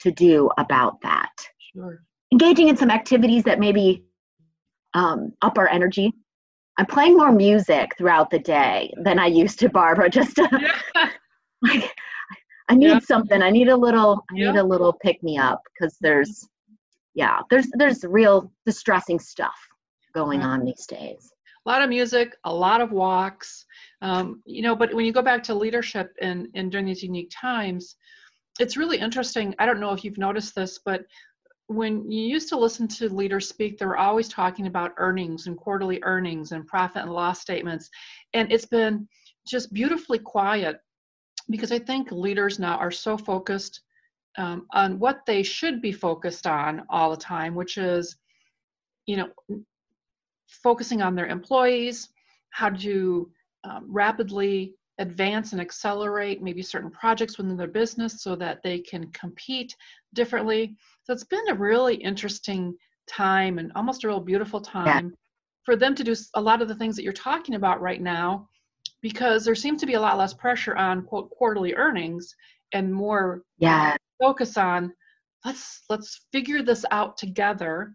to 0.00 0.10
do 0.10 0.50
about 0.58 1.00
that? 1.02 1.30
Sure. 1.72 2.02
Engaging 2.32 2.66
in 2.66 2.76
some 2.76 2.90
activities 2.90 3.44
that 3.44 3.60
maybe 3.60 4.04
um, 4.94 5.32
up 5.40 5.56
our 5.56 5.68
energy. 5.68 6.12
I'm 6.78 6.86
playing 6.86 7.16
more 7.16 7.30
music 7.30 7.92
throughout 7.96 8.30
the 8.30 8.40
day 8.40 8.92
than 9.04 9.20
I 9.20 9.26
used 9.26 9.60
to, 9.60 9.68
Barbara, 9.68 10.10
just 10.18 10.34
to 10.34 10.48
yeah. 10.96 11.10
like 11.62 11.94
I 12.68 12.74
need 12.74 12.88
yeah. 12.88 12.98
something. 12.98 13.40
I 13.40 13.50
need 13.50 13.68
a 13.68 13.76
little 13.76 14.24
I 14.32 14.34
need 14.34 14.56
a 14.56 14.64
little 14.64 14.92
pick 14.92 15.22
me 15.22 15.38
up 15.38 15.62
because 15.72 15.96
there's 16.00 16.44
yeah, 17.14 17.42
there's 17.50 17.68
there's 17.74 18.02
real 18.02 18.50
distressing 18.66 19.20
stuff 19.20 19.54
going 20.12 20.42
on 20.42 20.64
these 20.64 20.86
days. 20.86 21.30
A 21.66 21.70
lot 21.70 21.82
of 21.82 21.88
music, 21.88 22.34
a 22.42 22.52
lot 22.52 22.80
of 22.80 22.90
walks, 22.90 23.64
um, 24.02 24.42
you 24.44 24.62
know. 24.62 24.76
But 24.76 24.94
when 24.94 25.04
you 25.04 25.12
go 25.12 25.22
back 25.22 25.42
to 25.44 25.54
leadership 25.54 26.12
and 26.20 26.48
and 26.54 26.70
during 26.70 26.86
these 26.86 27.02
unique 27.02 27.30
times, 27.30 27.96
it's 28.58 28.76
really 28.76 28.98
interesting. 28.98 29.54
I 29.58 29.66
don't 29.66 29.80
know 29.80 29.92
if 29.92 30.04
you've 30.04 30.18
noticed 30.18 30.54
this, 30.54 30.78
but 30.84 31.04
when 31.68 32.10
you 32.10 32.22
used 32.22 32.48
to 32.48 32.58
listen 32.58 32.88
to 32.88 33.10
leaders 33.10 33.48
speak, 33.48 33.78
they 33.78 33.86
were 33.86 33.98
always 33.98 34.28
talking 34.28 34.66
about 34.66 34.94
earnings 34.96 35.46
and 35.46 35.56
quarterly 35.56 36.00
earnings 36.02 36.52
and 36.52 36.66
profit 36.66 37.02
and 37.02 37.12
loss 37.12 37.40
statements. 37.40 37.90
And 38.32 38.50
it's 38.50 38.64
been 38.64 39.06
just 39.46 39.72
beautifully 39.72 40.18
quiet 40.18 40.80
because 41.50 41.70
I 41.70 41.78
think 41.78 42.10
leaders 42.10 42.58
now 42.58 42.76
are 42.78 42.90
so 42.90 43.18
focused 43.18 43.82
um, 44.38 44.66
on 44.72 44.98
what 44.98 45.26
they 45.26 45.42
should 45.42 45.82
be 45.82 45.92
focused 45.92 46.46
on 46.46 46.84
all 46.88 47.10
the 47.10 47.16
time, 47.16 47.54
which 47.54 47.76
is, 47.76 48.16
you 49.06 49.16
know, 49.16 49.28
focusing 50.46 51.02
on 51.02 51.14
their 51.14 51.26
employees, 51.26 52.08
how 52.50 52.70
to 52.70 53.30
um, 53.64 53.86
rapidly 53.88 54.74
advance 54.98 55.52
and 55.52 55.60
accelerate 55.60 56.42
maybe 56.42 56.62
certain 56.62 56.90
projects 56.90 57.38
within 57.38 57.56
their 57.56 57.68
business 57.68 58.22
so 58.22 58.34
that 58.36 58.60
they 58.62 58.80
can 58.80 59.10
compete 59.12 59.74
differently. 60.14 60.74
So 61.04 61.12
it's 61.12 61.24
been 61.24 61.48
a 61.50 61.54
really 61.54 61.94
interesting 61.94 62.74
time 63.08 63.58
and 63.58 63.72
almost 63.74 64.04
a 64.04 64.08
real 64.08 64.20
beautiful 64.20 64.60
time 64.60 65.06
yeah. 65.06 65.16
for 65.64 65.76
them 65.76 65.94
to 65.94 66.04
do 66.04 66.14
a 66.34 66.40
lot 66.40 66.62
of 66.62 66.68
the 66.68 66.74
things 66.74 66.96
that 66.96 67.02
you're 67.02 67.12
talking 67.12 67.54
about 67.54 67.80
right 67.80 68.02
now 68.02 68.48
because 69.00 69.44
there 69.44 69.54
seems 69.54 69.80
to 69.80 69.86
be 69.86 69.94
a 69.94 70.00
lot 70.00 70.18
less 70.18 70.34
pressure 70.34 70.76
on 70.76 71.02
quote 71.02 71.30
quarterly 71.30 71.74
earnings 71.74 72.34
and 72.72 72.92
more 72.92 73.42
yeah 73.58 73.96
focus 74.20 74.56
on 74.56 74.92
let's 75.44 75.84
let's 75.88 76.26
figure 76.32 76.62
this 76.62 76.84
out 76.90 77.16
together 77.16 77.94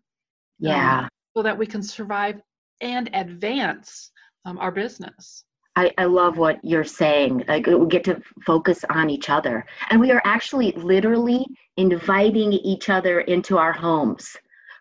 yeah 0.60 1.02
um, 1.02 1.10
so 1.36 1.44
that 1.44 1.58
we 1.58 1.68
can 1.68 1.84
survive 1.84 2.42
and 2.82 3.10
advance 3.14 4.12
um, 4.46 4.58
our 4.58 4.72
business 4.72 5.44
I, 5.76 5.92
I 5.98 6.06
love 6.06 6.38
what 6.38 6.60
you're 6.64 6.84
saying. 6.84 7.46
Like 7.48 7.66
we 7.66 7.88
get 7.88 8.04
to 8.06 8.22
focus 8.46 8.86
on 8.90 9.10
each 9.10 9.30
other. 9.30 9.66
And 9.90 10.00
we 10.00 10.12
are 10.12 10.22
actually 10.24 10.72
literally 10.74 11.46
inviting 11.78 12.54
each 12.54 12.90
other 12.90 13.22
into 13.22 13.58
our 13.58 13.74
homes. 13.74 14.36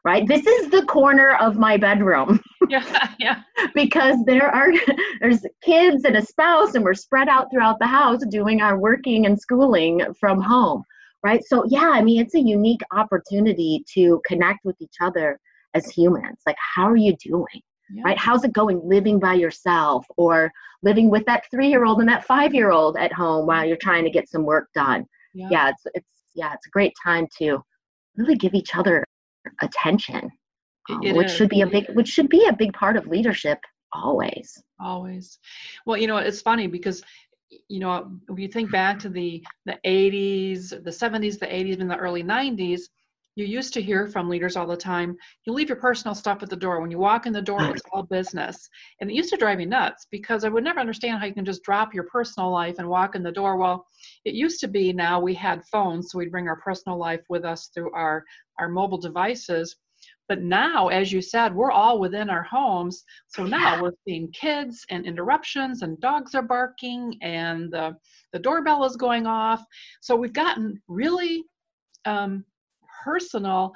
Right? 0.05 0.27
This 0.27 0.45
is 0.47 0.69
the 0.71 0.85
corner 0.87 1.37
of 1.37 1.57
my 1.57 1.77
bedroom. 1.77 2.41
Yeah, 2.69 3.09
yeah. 3.19 3.43
because 3.75 4.17
there 4.25 4.49
are 4.49 4.73
there's 5.21 5.45
kids 5.63 6.05
and 6.05 6.17
a 6.17 6.25
spouse 6.25 6.75
and 6.75 6.83
we're 6.83 6.95
spread 6.95 7.29
out 7.29 7.49
throughout 7.51 7.79
the 7.81 7.87
house 7.87 8.25
doing 8.31 8.63
our 8.63 8.79
working 8.79 9.27
and 9.27 9.39
schooling 9.39 10.01
from 10.19 10.41
home. 10.41 10.85
Right? 11.23 11.45
So 11.45 11.65
yeah, 11.67 11.91
I 11.93 12.01
mean 12.01 12.23
it's 12.23 12.35
a 12.35 12.41
unique 12.41 12.81
opportunity 12.93 13.85
to 13.95 14.23
connect 14.25 14.65
with 14.65 14.77
each 14.81 14.95
other 15.03 15.39
as 15.75 15.87
humans. 15.91 16.39
Like 16.47 16.57
how 16.75 16.89
are 16.89 16.97
you 16.97 17.15
doing? 17.17 17.61
Yeah. 17.93 18.03
right 18.05 18.19
how's 18.19 18.45
it 18.45 18.53
going 18.53 18.81
living 18.85 19.19
by 19.19 19.35
yourself 19.35 20.07
or 20.17 20.51
living 20.83 21.11
with 21.11 21.25
that 21.27 21.45
three 21.51 21.69
year 21.69 21.85
old 21.85 22.01
and 22.01 22.09
that 22.09 22.25
five 22.25 22.55
year 22.55 22.71
old 22.71 22.97
at 22.97 23.13
home 23.13 23.47
while 23.47 23.65
you're 23.65 23.77
trying 23.77 24.05
to 24.05 24.11
get 24.11 24.29
some 24.29 24.45
work 24.45 24.69
done 24.75 25.05
yeah. 25.35 25.49
yeah 25.51 25.69
it's 25.69 25.83
it's 25.95 26.09
yeah 26.35 26.53
it's 26.53 26.67
a 26.67 26.71
great 26.71 26.93
time 27.03 27.27
to 27.39 27.59
really 28.17 28.37
give 28.37 28.55
each 28.55 28.75
other 28.75 29.05
attention 29.61 30.31
um, 30.91 31.01
which 31.15 31.27
is. 31.27 31.35
should 31.35 31.49
be 31.49 31.63
a 31.63 31.67
big 31.67 31.87
which 31.95 32.09
should 32.09 32.29
be 32.29 32.47
a 32.47 32.53
big 32.53 32.73
part 32.73 32.97
of 32.97 33.07
leadership 33.07 33.59
always 33.93 34.63
always 34.81 35.39
well 35.87 35.97
you 35.97 36.07
know 36.07 36.17
it's 36.17 36.41
funny 36.41 36.67
because 36.67 37.03
you 37.69 37.81
know 37.81 38.11
if 38.31 38.39
you 38.39 38.49
think 38.49 38.71
back 38.71 38.99
to 38.99 39.09
the 39.09 39.45
the 39.67 39.79
80s 39.85 40.71
the 40.71 40.91
70s 40.91 41.39
the 41.39 41.47
80s 41.47 41.81
and 41.81 41.91
the 41.91 41.97
early 41.97 42.23
90s 42.23 42.83
you 43.35 43.47
used 43.47 43.73
to 43.75 43.83
hear 43.83 44.07
from 44.07 44.29
leaders 44.29 44.57
all 44.57 44.67
the 44.67 44.77
time 44.77 45.17
you 45.45 45.53
leave 45.53 45.69
your 45.69 45.77
personal 45.77 46.15
stuff 46.15 46.43
at 46.43 46.51
the 46.51 46.57
door. 46.57 46.81
When 46.81 46.91
you 46.91 46.99
walk 46.99 47.27
in 47.27 47.33
the 47.33 47.43
door 47.43 47.65
it's 47.65 47.83
all 47.93 48.03
business. 48.03 48.69
And 49.01 49.11
it 49.11 49.15
used 49.15 49.31
to 49.31 49.37
drive 49.37 49.59
me 49.59 49.65
nuts 49.65 50.07
because 50.11 50.45
i 50.45 50.49
would 50.49 50.65
never 50.65 50.81
understand 50.81 51.19
how 51.19 51.27
you 51.27 51.35
can 51.35 51.45
just 51.45 51.63
drop 51.63 51.95
your 51.95 52.05
personal 52.05 52.51
life 52.51 52.77
and 52.79 52.89
walk 52.89 53.15
in 53.15 53.23
the 53.23 53.33
door. 53.33 53.57
Well 53.57 53.87
it 54.25 54.35
used 54.35 54.61
to 54.61 54.69
be 54.69 54.93
now 54.93 55.21
we 55.21 55.35
had 55.35 55.65
phones 55.67 56.11
so 56.11 56.19
we'd 56.19 56.31
bring 56.31 56.49
our 56.49 56.61
personal 56.61 56.99
life 56.99 57.23
with 57.29 57.45
us 57.45 57.71
through 57.75 57.93
our 57.93 58.25
our 58.59 58.69
mobile 58.69 58.99
devices. 58.99 59.77
But 60.29 60.43
now 60.43 60.89
as 60.89 61.13
you 61.13 61.23
said 61.23 61.55
we're 61.55 61.73
all 61.73 61.99
within 61.99 62.29
our 62.29 62.43
homes. 62.43 63.05
So 63.29 63.45
now 63.45 63.83
we're 63.83 63.93
seeing 64.07 64.31
kids 64.33 64.85
and 64.91 65.07
interruptions 65.07 65.83
and 65.83 66.01
dogs 66.01 66.35
are 66.35 66.43
barking 66.43 67.17
and 67.23 67.73
the, 67.73 67.97
the 68.33 68.39
doorbell 68.39 68.85
is 68.85 68.97
going 68.97 69.27
off. 69.27 69.65
So 70.01 70.17
we've 70.17 70.33
gotten 70.33 70.81
really 70.89 71.45
um, 72.05 72.45
personal 73.03 73.73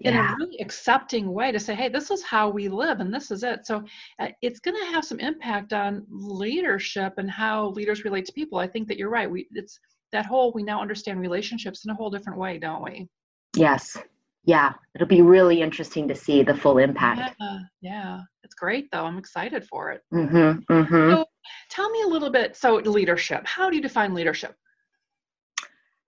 in 0.00 0.14
yeah. 0.14 0.32
a 0.32 0.36
really 0.36 0.58
accepting 0.60 1.32
way 1.32 1.52
to 1.52 1.60
say, 1.60 1.74
hey, 1.74 1.88
this 1.88 2.10
is 2.10 2.22
how 2.22 2.48
we 2.48 2.68
live 2.68 3.00
and 3.00 3.12
this 3.12 3.30
is 3.30 3.42
it. 3.42 3.66
So 3.66 3.84
uh, 4.18 4.28
it's 4.40 4.60
going 4.60 4.76
to 4.76 4.92
have 4.92 5.04
some 5.04 5.20
impact 5.20 5.72
on 5.72 6.06
leadership 6.08 7.14
and 7.18 7.30
how 7.30 7.68
leaders 7.70 8.04
relate 8.04 8.24
to 8.26 8.32
people. 8.32 8.58
I 8.58 8.66
think 8.66 8.88
that 8.88 8.96
you're 8.96 9.10
right. 9.10 9.30
We 9.30 9.46
it's 9.52 9.78
that 10.12 10.26
whole 10.26 10.52
we 10.52 10.62
now 10.62 10.80
understand 10.80 11.20
relationships 11.20 11.84
in 11.84 11.90
a 11.90 11.94
whole 11.94 12.10
different 12.10 12.38
way, 12.38 12.58
don't 12.58 12.82
we? 12.82 13.08
Yes. 13.54 13.96
Yeah, 14.44 14.72
it'll 14.94 15.06
be 15.06 15.20
really 15.20 15.60
interesting 15.60 16.08
to 16.08 16.14
see 16.14 16.42
the 16.42 16.54
full 16.54 16.78
impact. 16.78 17.36
Yeah, 17.38 17.58
yeah. 17.82 18.20
it's 18.42 18.54
great 18.54 18.90
though. 18.90 19.04
I'm 19.04 19.18
excited 19.18 19.66
for 19.66 19.90
it. 19.90 20.02
Mm-hmm, 20.14 20.72
mm-hmm. 20.72 21.10
So, 21.10 21.26
tell 21.70 21.90
me 21.90 22.02
a 22.02 22.06
little 22.06 22.30
bit. 22.30 22.56
So, 22.56 22.76
leadership. 22.76 23.46
How 23.46 23.68
do 23.68 23.76
you 23.76 23.82
define 23.82 24.14
leadership? 24.14 24.54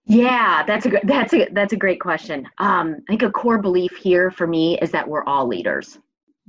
Yeah, 0.04 0.64
that's 0.66 0.86
a 0.86 0.90
that's 1.04 1.32
a 1.32 1.48
that's 1.52 1.72
a 1.72 1.76
great 1.76 2.00
question. 2.00 2.48
Um, 2.58 2.96
I 3.08 3.12
think 3.12 3.22
a 3.22 3.30
core 3.30 3.58
belief 3.58 3.96
here 3.96 4.30
for 4.30 4.46
me 4.46 4.78
is 4.78 4.90
that 4.90 5.06
we're 5.06 5.24
all 5.24 5.46
leaders, 5.46 5.98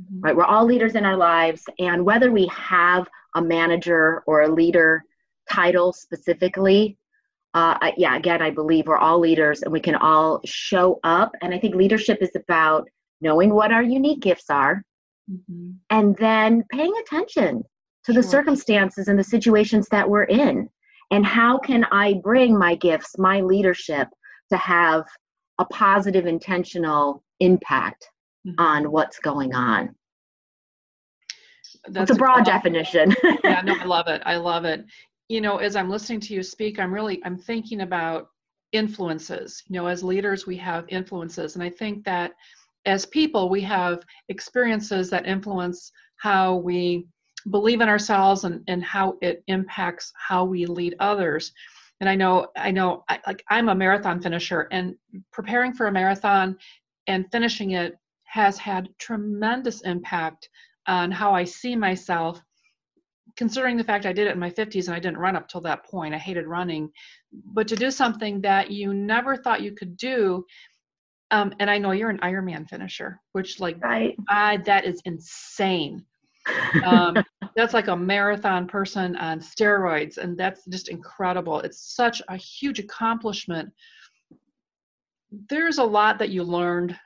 mm-hmm. 0.02 0.22
right? 0.22 0.36
We're 0.36 0.44
all 0.44 0.66
leaders 0.66 0.96
in 0.96 1.06
our 1.06 1.18
lives, 1.18 1.64
and 1.78 2.04
whether 2.04 2.32
we 2.32 2.48
have 2.48 3.08
a 3.36 3.42
manager 3.42 4.24
or 4.26 4.42
a 4.42 4.48
leader 4.48 5.04
title 5.52 5.94
specifically, 5.94 6.98
uh, 7.54 7.92
yeah, 7.98 8.16
again, 8.16 8.42
I 8.42 8.50
believe 8.50 8.88
we're 8.88 8.98
all 8.98 9.20
leaders, 9.20 9.62
and 9.62 9.72
we 9.72 9.80
can 9.80 9.96
all 9.96 10.42
show 10.46 11.00
up. 11.04 11.34
And 11.42 11.54
I 11.54 11.60
think 11.60 11.76
leadership 11.76 12.20
is 12.22 12.32
about 12.36 12.90
knowing 13.22 13.54
what 13.54 13.72
our 13.72 13.84
unique 13.84 14.22
gifts 14.22 14.50
are, 14.50 14.84
mm-hmm. 15.32 15.72
and 15.92 16.16
then 16.18 16.64
paying 16.72 16.94
attention 17.02 17.64
to 18.06 18.14
sure. 18.14 18.22
the 18.22 18.28
circumstances 18.28 19.08
and 19.10 19.20
the 19.20 19.24
situations 19.24 19.88
that 19.92 20.10
we're 20.10 20.24
in 20.24 20.70
and 21.12 21.26
how 21.26 21.58
can 21.58 21.86
I 21.86 22.16
bring 22.16 22.58
my 22.58 22.76
gifts, 22.76 23.18
my 23.18 23.42
leadership 23.42 24.08
to 24.52 24.58
have 24.58 25.06
a 25.60 25.66
positive, 25.66 26.26
intentional 26.26 27.24
impact 27.40 28.10
mm-hmm. 28.48 28.60
on 28.60 28.92
what's 28.92 29.20
going 29.20 29.54
on? 29.54 29.96
That's 31.88 32.12
it's 32.12 32.18
a 32.18 32.20
broad 32.20 32.46
definition. 32.46 33.14
yeah, 33.44 33.62
no, 33.62 33.76
I 33.78 33.86
love 33.86 34.08
it. 34.08 34.22
I 34.26 34.38
love 34.38 34.66
it. 34.66 34.86
You 35.28 35.42
know, 35.42 35.58
as 35.58 35.76
I'm 35.76 35.90
listening 35.90 36.20
to 36.22 36.34
you 36.34 36.44
speak, 36.44 36.80
I'm 36.80 36.94
really 36.94 37.22
I'm 37.26 37.38
thinking 37.38 37.82
about 37.82 38.28
influences. 38.72 39.64
You 39.68 39.76
know, 39.76 39.88
as 39.88 40.04
leaders, 40.04 40.48
we 40.48 40.58
have 40.58 40.86
influences, 40.90 41.56
and 41.56 41.64
I 41.64 41.70
think 41.70 42.04
that 42.06 42.32
as 42.86 43.06
people, 43.06 43.50
we 43.50 43.62
have 43.62 44.04
experiences 44.30 45.10
that 45.10 45.26
influence 45.26 45.92
how 46.18 46.56
we 46.56 47.08
believe 47.50 47.82
in 47.82 47.90
ourselves 47.90 48.44
and, 48.44 48.64
and 48.68 48.84
how 48.84 49.18
it 49.22 49.44
impacts 49.48 50.12
how 50.16 50.46
we 50.46 50.66
lead 50.66 50.96
others. 51.00 51.52
And 52.00 52.10
i 52.10 52.16
know 52.16 52.48
i 52.58 52.72
know 52.72 53.04
I, 53.08 53.20
like 53.26 53.44
i'm 53.50 53.70
a 53.70 53.76
marathon 53.76 54.22
finisher 54.22 54.68
and 54.72 54.96
preparing 55.32 55.74
for 55.74 55.88
a 55.88 55.92
marathon 55.92 56.58
and 57.08 57.32
finishing 57.32 57.72
it 57.72 57.98
has 58.26 58.58
had 58.58 58.90
tremendous 58.98 59.82
impact 59.82 60.50
on 60.88 61.12
how 61.12 61.34
i 61.34 61.44
see 61.44 61.76
myself. 61.76 62.42
Considering 63.38 63.78
the 63.78 63.84
fact 63.84 64.06
i 64.06 64.14
did 64.14 64.28
it 64.28 64.34
in 64.34 64.40
my 64.40 64.50
50s 64.50 64.88
and 64.88 64.96
i 64.96 65.00
didn't 65.00 65.18
run 65.18 65.36
up 65.36 65.48
till 65.48 65.62
that 65.62 65.86
point 65.86 66.14
i 66.14 66.18
hated 66.18 66.48
running. 66.48 66.90
But 67.32 67.68
to 67.70 67.76
do 67.76 67.90
something 67.90 68.42
that 68.42 68.72
you 68.72 68.94
never 68.94 69.38
thought 69.38 69.62
you 69.62 69.72
could 69.72 69.96
do 69.96 70.46
um, 71.32 71.54
and 71.60 71.70
i 71.70 71.78
know 71.78 71.92
you're 71.92 72.10
an 72.10 72.20
ironman 72.20 72.68
finisher 72.68 73.22
which 73.32 73.60
like 73.60 73.82
right. 73.84 74.16
I, 74.30 74.58
that 74.66 74.86
is 74.86 75.02
insane 75.06 76.06
um, 76.86 77.24
that's 77.56 77.74
like 77.74 77.88
a 77.88 77.96
marathon 77.96 78.68
person 78.68 79.16
on 79.18 79.40
steroids, 79.40 80.18
and 80.18 80.38
that's 80.38 80.66
just 80.66 80.90
incredible. 80.90 81.60
It's 81.60 81.96
such 81.96 82.22
a 82.30 82.36
huge 82.36 82.80
accomplishment. 82.80 83.72
There's 85.50 85.78
a 85.78 85.84
lot 85.84 86.20
that 86.20 86.30
you 86.30 86.44
learned 86.44 86.98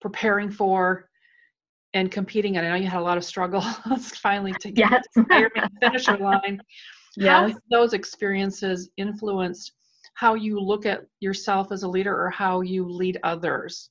preparing 0.00 0.50
for 0.50 1.08
and 1.94 2.10
competing, 2.10 2.56
and 2.56 2.66
I 2.66 2.70
know 2.70 2.76
you 2.76 2.88
had 2.88 3.00
a 3.00 3.04
lot 3.04 3.18
of 3.18 3.24
struggles 3.24 3.64
finally 4.14 4.52
to 4.60 4.70
get 4.70 4.90
yes. 4.90 5.02
to 5.14 5.24
the 5.28 5.70
finisher 5.80 6.16
line. 6.16 6.60
Yes. 7.16 7.52
How 7.52 7.58
those 7.70 7.92
experiences 7.92 8.90
influenced 8.96 9.72
how 10.14 10.34
you 10.34 10.60
look 10.60 10.86
at 10.86 11.06
yourself 11.20 11.72
as 11.72 11.82
a 11.82 11.88
leader 11.88 12.14
or 12.14 12.30
how 12.30 12.60
you 12.60 12.86
lead 12.86 13.18
others? 13.22 13.90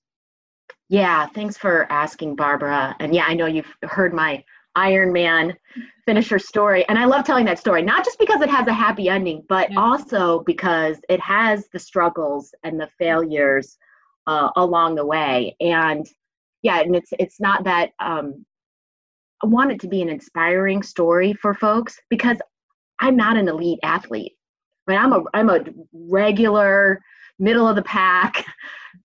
Yeah, 0.89 1.27
thanks 1.27 1.57
for 1.57 1.91
asking, 1.91 2.35
Barbara. 2.35 2.95
And 2.99 3.13
yeah, 3.13 3.25
I 3.25 3.33
know 3.33 3.45
you've 3.45 3.73
heard 3.83 4.13
my 4.13 4.43
Ironman 4.79 5.55
finisher 6.05 6.39
story. 6.39 6.87
And 6.89 6.97
I 6.97 7.05
love 7.05 7.25
telling 7.25 7.45
that 7.45 7.59
story, 7.59 7.81
not 7.81 8.03
just 8.05 8.17
because 8.19 8.41
it 8.41 8.49
has 8.49 8.67
a 8.67 8.73
happy 8.73 9.09
ending, 9.09 9.43
but 9.47 9.71
yeah. 9.71 9.79
also 9.79 10.43
because 10.45 10.97
it 11.09 11.19
has 11.19 11.67
the 11.73 11.79
struggles 11.79 12.53
and 12.63 12.79
the 12.79 12.89
failures 12.97 13.77
uh, 14.27 14.49
along 14.55 14.95
the 14.95 15.05
way. 15.05 15.55
And 15.59 16.07
yeah, 16.61 16.81
and 16.81 16.95
it's 16.95 17.11
it's 17.19 17.39
not 17.39 17.63
that 17.63 17.91
um, 17.99 18.45
I 19.43 19.47
want 19.47 19.71
it 19.71 19.79
to 19.81 19.87
be 19.87 20.01
an 20.01 20.09
inspiring 20.09 20.83
story 20.83 21.33
for 21.33 21.53
folks 21.53 21.99
because 22.09 22.37
I'm 22.99 23.15
not 23.15 23.37
an 23.37 23.47
elite 23.47 23.79
athlete. 23.83 24.33
Right? 24.87 24.99
I'm 24.99 25.13
a 25.13 25.23
I'm 25.33 25.49
a 25.49 25.63
regular 25.93 27.01
middle 27.37 27.67
of 27.67 27.75
the 27.75 27.83
pack 27.83 28.45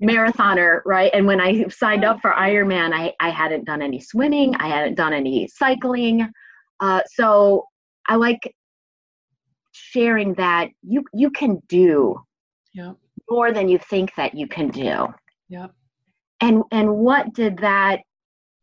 marathoner, 0.03 0.81
right? 0.85 1.11
And 1.15 1.27
when 1.27 1.41
I 1.41 1.67
signed 1.69 2.05
up 2.05 2.21
for 2.21 2.33
Ironman, 2.33 2.93
I, 2.93 3.13
I 3.21 3.31
hadn't 3.31 3.65
done 3.65 3.83
any 3.83 4.01
swimming, 4.01 4.55
I 4.57 4.69
hadn't 4.69 4.95
done 4.95 5.13
any 5.13 5.49
cycling. 5.49 6.29
Uh, 6.81 7.01
so 7.15 7.67
I 8.09 8.17
like 8.17 8.55
sharing 9.73 10.35
that 10.35 10.69
you 10.83 11.05
you 11.13 11.31
can 11.31 11.61
do 11.69 12.21
yep. 12.73 12.97
more 13.31 13.53
than 13.53 13.69
you 13.69 13.79
think 13.79 14.15
that 14.17 14.35
you 14.35 14.47
can 14.47 14.69
do. 14.69 15.07
Yep. 15.49 15.73
And 16.41 16.63
and 16.71 16.97
what 16.97 17.33
did 17.33 17.59
that 17.59 18.01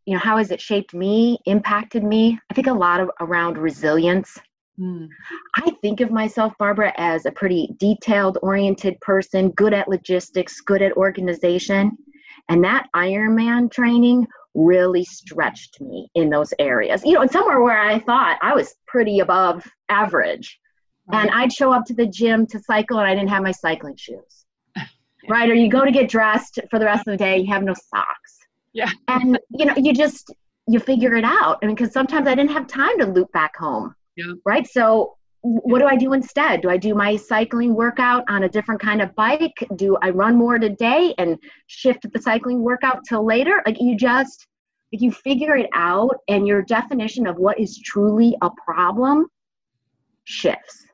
you 0.06 0.13
know 0.13 0.20
how 0.20 0.38
has 0.38 0.51
it 0.51 0.60
shaped 0.60 0.94
me 0.94 1.40
impacted 1.46 2.04
me 2.04 2.40
i 2.50 2.54
think 2.54 2.68
a 2.68 2.74
lot 2.74 3.00
of 3.00 3.10
around 3.20 3.58
resilience 3.58 4.38
mm. 4.81 5.07
i 5.55 5.71
think 5.81 6.01
of 6.01 6.11
myself 6.11 6.53
barbara 6.57 6.93
as 6.97 7.25
a 7.25 7.31
pretty 7.31 7.69
detailed 7.77 8.38
oriented 8.41 9.00
person 9.01 9.50
good 9.51 9.73
at 9.73 9.88
logistics 9.88 10.61
good 10.61 10.81
at 10.81 10.91
organization 10.93 11.91
and 12.50 12.63
that 12.63 12.88
ironman 12.95 13.71
training 13.71 14.25
really 14.53 15.05
stretched 15.05 15.79
me 15.79 16.09
in 16.15 16.29
those 16.29 16.53
areas 16.59 17.03
you 17.05 17.13
know 17.13 17.21
and 17.21 17.31
somewhere 17.31 17.61
where 17.61 17.79
i 17.79 18.00
thought 18.00 18.38
i 18.41 18.53
was 18.53 18.75
pretty 18.88 19.19
above 19.19 19.65
average 19.89 20.59
right. 21.07 21.21
and 21.21 21.31
i'd 21.31 21.53
show 21.53 21.71
up 21.71 21.85
to 21.85 21.93
the 21.93 22.07
gym 22.07 22.45
to 22.45 22.59
cycle 22.59 22.97
and 23.00 23.07
i 23.07 23.15
didn't 23.15 23.29
have 23.29 23.43
my 23.43 23.51
cycling 23.51 23.95
shoes 23.95 24.45
right 25.29 25.50
or 25.50 25.53
you 25.53 25.69
go 25.69 25.85
to 25.85 25.91
get 25.91 26.09
dressed 26.09 26.59
for 26.69 26.79
the 26.79 26.85
rest 26.85 27.07
of 27.07 27.11
the 27.11 27.17
day 27.17 27.38
you 27.38 27.47
have 27.47 27.63
no 27.63 27.73
socks 27.73 28.41
yeah. 28.73 28.89
and 29.07 29.39
you 29.50 29.65
know, 29.65 29.73
you 29.77 29.93
just 29.93 30.31
you 30.67 30.79
figure 30.79 31.15
it 31.15 31.23
out. 31.23 31.59
I 31.61 31.65
mean, 31.65 31.75
because 31.75 31.91
sometimes 31.91 32.27
I 32.27 32.35
didn't 32.35 32.51
have 32.51 32.67
time 32.67 32.97
to 33.00 33.05
loop 33.05 33.31
back 33.31 33.55
home. 33.55 33.95
Yeah. 34.15 34.34
Right. 34.46 34.68
So 34.68 35.15
what 35.44 35.80
do 35.80 35.88
I 35.88 35.96
do 35.96 36.13
instead? 36.13 36.62
Do 36.62 36.70
I 36.70 36.77
do 36.77 36.94
my 36.94 37.15
cycling 37.15 37.74
workout 37.74 38.24
on 38.30 38.44
a 38.44 38.50
different 38.50 38.80
kind 38.80 39.01
of 39.01 39.15
bike? 39.15 39.68
Do 39.75 39.98
I 40.01 40.12
run 40.12 40.36
more 40.36 40.60
today 40.60 41.15
and 41.18 41.38
shift 41.68 42.06
the 42.12 42.22
cycling 42.22 42.62
workout 42.62 43.01
till 43.08 43.25
later? 43.25 43.62
Like 43.65 43.82
you 43.82 43.96
just 43.96 44.48
like 44.94 45.01
you 45.01 45.12
figure 45.12 45.56
it 45.56 45.70
out 45.74 46.18
and 46.27 46.46
your 46.46 46.62
definition 46.62 47.25
of 47.25 47.38
what 47.38 47.60
is 47.60 47.80
truly 47.80 48.36
a 48.41 48.50
problem 48.63 49.27
shifts. 50.25 50.86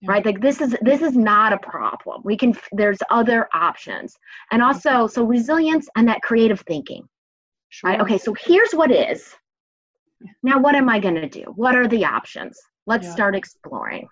Yeah. 0.00 0.10
Right? 0.10 0.26
Like 0.26 0.40
this 0.40 0.60
is 0.60 0.74
this 0.80 1.00
is 1.00 1.16
not 1.16 1.52
a 1.52 1.58
problem. 1.58 2.22
We 2.24 2.36
can 2.36 2.56
there's 2.72 2.98
other 3.08 3.48
options. 3.54 4.16
And 4.50 4.62
also 4.62 5.06
so 5.06 5.22
resilience 5.22 5.88
and 5.96 6.08
that 6.08 6.22
creative 6.22 6.60
thinking. 6.60 7.08
Sure. 7.68 7.90
Right? 7.90 8.00
Okay, 8.00 8.18
so 8.18 8.34
here's 8.34 8.72
what 8.72 8.90
is. 8.90 9.32
Now, 10.42 10.58
what 10.58 10.74
am 10.74 10.88
I 10.88 10.98
going 10.98 11.14
to 11.14 11.28
do? 11.28 11.44
What 11.56 11.76
are 11.76 11.88
the 11.88 12.04
options? 12.04 12.58
Let's 12.86 13.06
yeah. 13.06 13.12
start 13.12 13.34
exploring. 13.34 14.08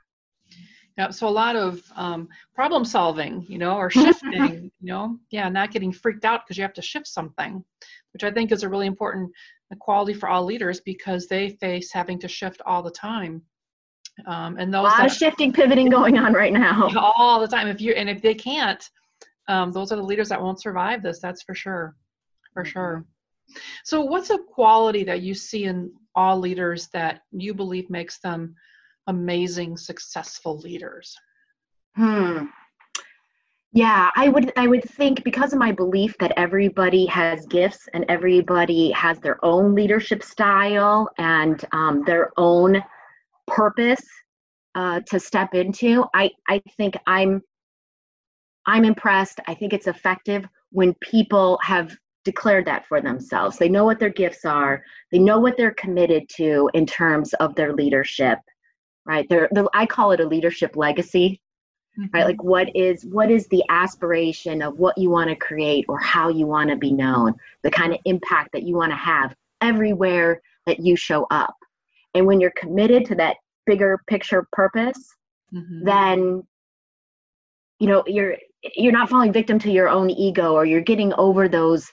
Yeah, 0.98 1.10
so 1.10 1.28
a 1.28 1.30
lot 1.30 1.56
of 1.56 1.82
um, 1.96 2.28
problem 2.54 2.84
solving, 2.84 3.46
you 3.48 3.58
know, 3.58 3.76
or 3.76 3.90
shifting, 3.90 4.70
you 4.80 4.92
know, 4.92 5.18
yeah, 5.30 5.48
not 5.48 5.70
getting 5.70 5.92
freaked 5.92 6.24
out 6.24 6.42
because 6.44 6.56
you 6.58 6.62
have 6.62 6.74
to 6.74 6.82
shift 6.82 7.06
something, 7.06 7.64
which 8.12 8.24
I 8.24 8.30
think 8.30 8.52
is 8.52 8.62
a 8.62 8.68
really 8.68 8.86
important 8.86 9.30
quality 9.78 10.12
for 10.12 10.28
all 10.28 10.44
leaders 10.44 10.80
because 10.80 11.26
they 11.26 11.50
face 11.60 11.92
having 11.92 12.18
to 12.20 12.28
shift 12.28 12.60
all 12.66 12.82
the 12.82 12.90
time. 12.90 13.42
Um, 14.26 14.58
and 14.58 14.72
those 14.74 14.80
a 14.80 14.82
lot 14.82 14.96
that, 14.98 15.10
of 15.10 15.16
shifting, 15.16 15.52
pivoting 15.52 15.88
going 15.88 16.18
on 16.18 16.32
right 16.32 16.52
now. 16.52 16.90
All 17.16 17.40
the 17.40 17.48
time. 17.48 17.68
If 17.68 17.80
you 17.80 17.92
and 17.92 18.10
if 18.10 18.20
they 18.20 18.34
can't, 18.34 18.86
um, 19.48 19.72
those 19.72 19.92
are 19.92 19.96
the 19.96 20.02
leaders 20.02 20.28
that 20.28 20.42
won't 20.42 20.60
survive 20.60 21.02
this. 21.02 21.20
That's 21.20 21.42
for 21.42 21.54
sure, 21.54 21.96
for 22.52 22.62
mm-hmm. 22.62 22.70
sure. 22.70 23.06
So, 23.84 24.02
what's 24.02 24.28
a 24.28 24.38
quality 24.38 25.04
that 25.04 25.22
you 25.22 25.34
see 25.34 25.64
in 25.64 25.90
all 26.14 26.38
leaders 26.38 26.88
that 26.92 27.22
you 27.32 27.54
believe 27.54 27.90
makes 27.90 28.20
them 28.20 28.54
amazing, 29.06 29.76
successful 29.76 30.58
leaders? 30.58 31.14
Hmm. 31.96 32.46
Yeah, 33.72 34.10
I 34.16 34.28
would 34.28 34.52
I 34.56 34.66
would 34.66 34.82
think 34.82 35.22
because 35.22 35.52
of 35.52 35.60
my 35.60 35.70
belief 35.70 36.16
that 36.18 36.32
everybody 36.36 37.06
has 37.06 37.46
gifts 37.46 37.88
and 37.94 38.04
everybody 38.08 38.90
has 38.92 39.20
their 39.20 39.42
own 39.44 39.76
leadership 39.76 40.24
style 40.24 41.08
and 41.18 41.64
um, 41.72 42.02
their 42.04 42.32
own 42.36 42.82
purpose 43.46 44.04
uh, 44.74 45.00
to 45.06 45.20
step 45.20 45.54
into. 45.54 46.04
I 46.14 46.30
I 46.48 46.60
think 46.76 46.96
I'm 47.06 47.42
I'm 48.66 48.84
impressed. 48.84 49.38
I 49.46 49.54
think 49.54 49.72
it's 49.72 49.86
effective 49.86 50.44
when 50.72 50.94
people 50.94 51.58
have 51.62 51.96
declared 52.24 52.66
that 52.66 52.86
for 52.86 53.00
themselves. 53.00 53.56
They 53.56 53.68
know 53.68 53.84
what 53.84 53.98
their 53.98 54.10
gifts 54.10 54.44
are. 54.44 54.82
They 55.10 55.18
know 55.18 55.38
what 55.38 55.56
they're 55.56 55.74
committed 55.74 56.28
to 56.36 56.70
in 56.74 56.86
terms 56.86 57.32
of 57.34 57.54
their 57.54 57.72
leadership, 57.72 58.38
right? 59.06 59.26
They're, 59.28 59.48
they're 59.52 59.66
I 59.74 59.86
call 59.86 60.12
it 60.12 60.20
a 60.20 60.26
leadership 60.26 60.76
legacy, 60.76 61.40
mm-hmm. 61.98 62.08
right? 62.12 62.26
Like 62.26 62.42
what 62.42 62.74
is 62.74 63.04
what 63.06 63.30
is 63.30 63.46
the 63.48 63.64
aspiration 63.70 64.62
of 64.62 64.78
what 64.78 64.98
you 64.98 65.10
want 65.10 65.30
to 65.30 65.36
create 65.36 65.86
or 65.88 65.98
how 65.98 66.28
you 66.28 66.46
want 66.46 66.70
to 66.70 66.76
be 66.76 66.92
known, 66.92 67.34
the 67.62 67.70
kind 67.70 67.92
of 67.92 68.00
impact 68.04 68.50
that 68.52 68.64
you 68.64 68.74
want 68.74 68.92
to 68.92 68.96
have 68.96 69.34
everywhere 69.60 70.40
that 70.66 70.80
you 70.80 70.96
show 70.96 71.26
up. 71.30 71.54
And 72.14 72.26
when 72.26 72.40
you're 72.40 72.52
committed 72.56 73.04
to 73.06 73.14
that 73.16 73.36
bigger 73.66 74.00
picture 74.08 74.46
purpose, 74.52 75.14
mm-hmm. 75.54 75.84
then 75.84 76.42
you 77.78 77.86
know 77.86 78.02
you're 78.06 78.36
you're 78.76 78.92
not 78.92 79.08
falling 79.08 79.32
victim 79.32 79.58
to 79.58 79.70
your 79.70 79.88
own 79.88 80.10
ego 80.10 80.52
or 80.52 80.66
you're 80.66 80.82
getting 80.82 81.14
over 81.14 81.48
those 81.48 81.90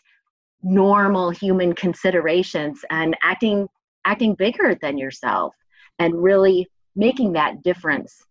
normal 0.64 1.30
human 1.30 1.74
considerations 1.74 2.84
and 2.90 3.16
acting 3.24 3.68
acting 4.06 4.36
bigger 4.36 4.76
than 4.82 4.98
yourself 4.98 5.54
and 6.00 6.22
really 6.22 6.68
making 6.96 7.34
that 7.34 7.62
difference 7.62 8.24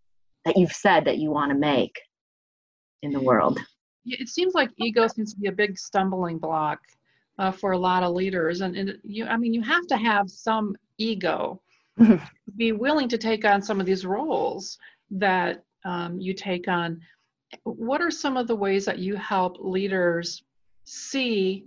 that 0.44 0.56
you've 0.56 0.72
said 0.72 1.04
that 1.04 1.18
you 1.18 1.30
want 1.30 1.50
to 1.50 1.58
make 1.58 1.94
in 3.02 3.12
the 3.12 3.20
world. 3.20 3.58
It 4.06 4.28
seems 4.28 4.54
like 4.54 4.70
ego 4.78 5.06
seems 5.06 5.34
to 5.34 5.40
be 5.40 5.48
a 5.48 5.52
big 5.52 5.78
stumbling 5.78 6.38
block 6.38 6.78
uh, 7.38 7.50
for 7.50 7.72
a 7.72 7.78
lot 7.78 8.02
of 8.02 8.14
leaders 8.14 8.62
and, 8.62 8.74
and 8.76 8.98
you 9.02 9.26
i 9.26 9.36
mean 9.36 9.52
you 9.52 9.60
have 9.60 9.86
to 9.86 9.96
have 9.96 10.30
some 10.30 10.74
ego 10.96 11.60
be 12.56 12.72
willing 12.72 13.08
to 13.08 13.18
take 13.18 13.44
on 13.44 13.62
some 13.62 13.80
of 13.80 13.86
these 13.86 14.06
roles 14.06 14.78
that 15.10 15.64
um, 15.84 16.18
you 16.20 16.34
take 16.34 16.68
on. 16.68 17.00
What 17.62 18.02
are 18.02 18.10
some 18.10 18.36
of 18.36 18.46
the 18.46 18.56
ways 18.56 18.84
that 18.84 18.98
you 18.98 19.16
help 19.16 19.56
leaders 19.60 20.42
see 20.84 21.64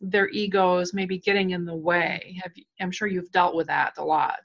their 0.00 0.28
egos 0.30 0.94
maybe 0.94 1.18
getting 1.18 1.50
in 1.50 1.64
the 1.64 1.74
way. 1.74 2.38
Have 2.42 2.52
you, 2.54 2.64
i'm 2.80 2.90
sure 2.90 3.08
you've 3.08 3.32
dealt 3.32 3.54
with 3.54 3.66
that 3.68 3.94
a 3.98 4.04
lot. 4.04 4.40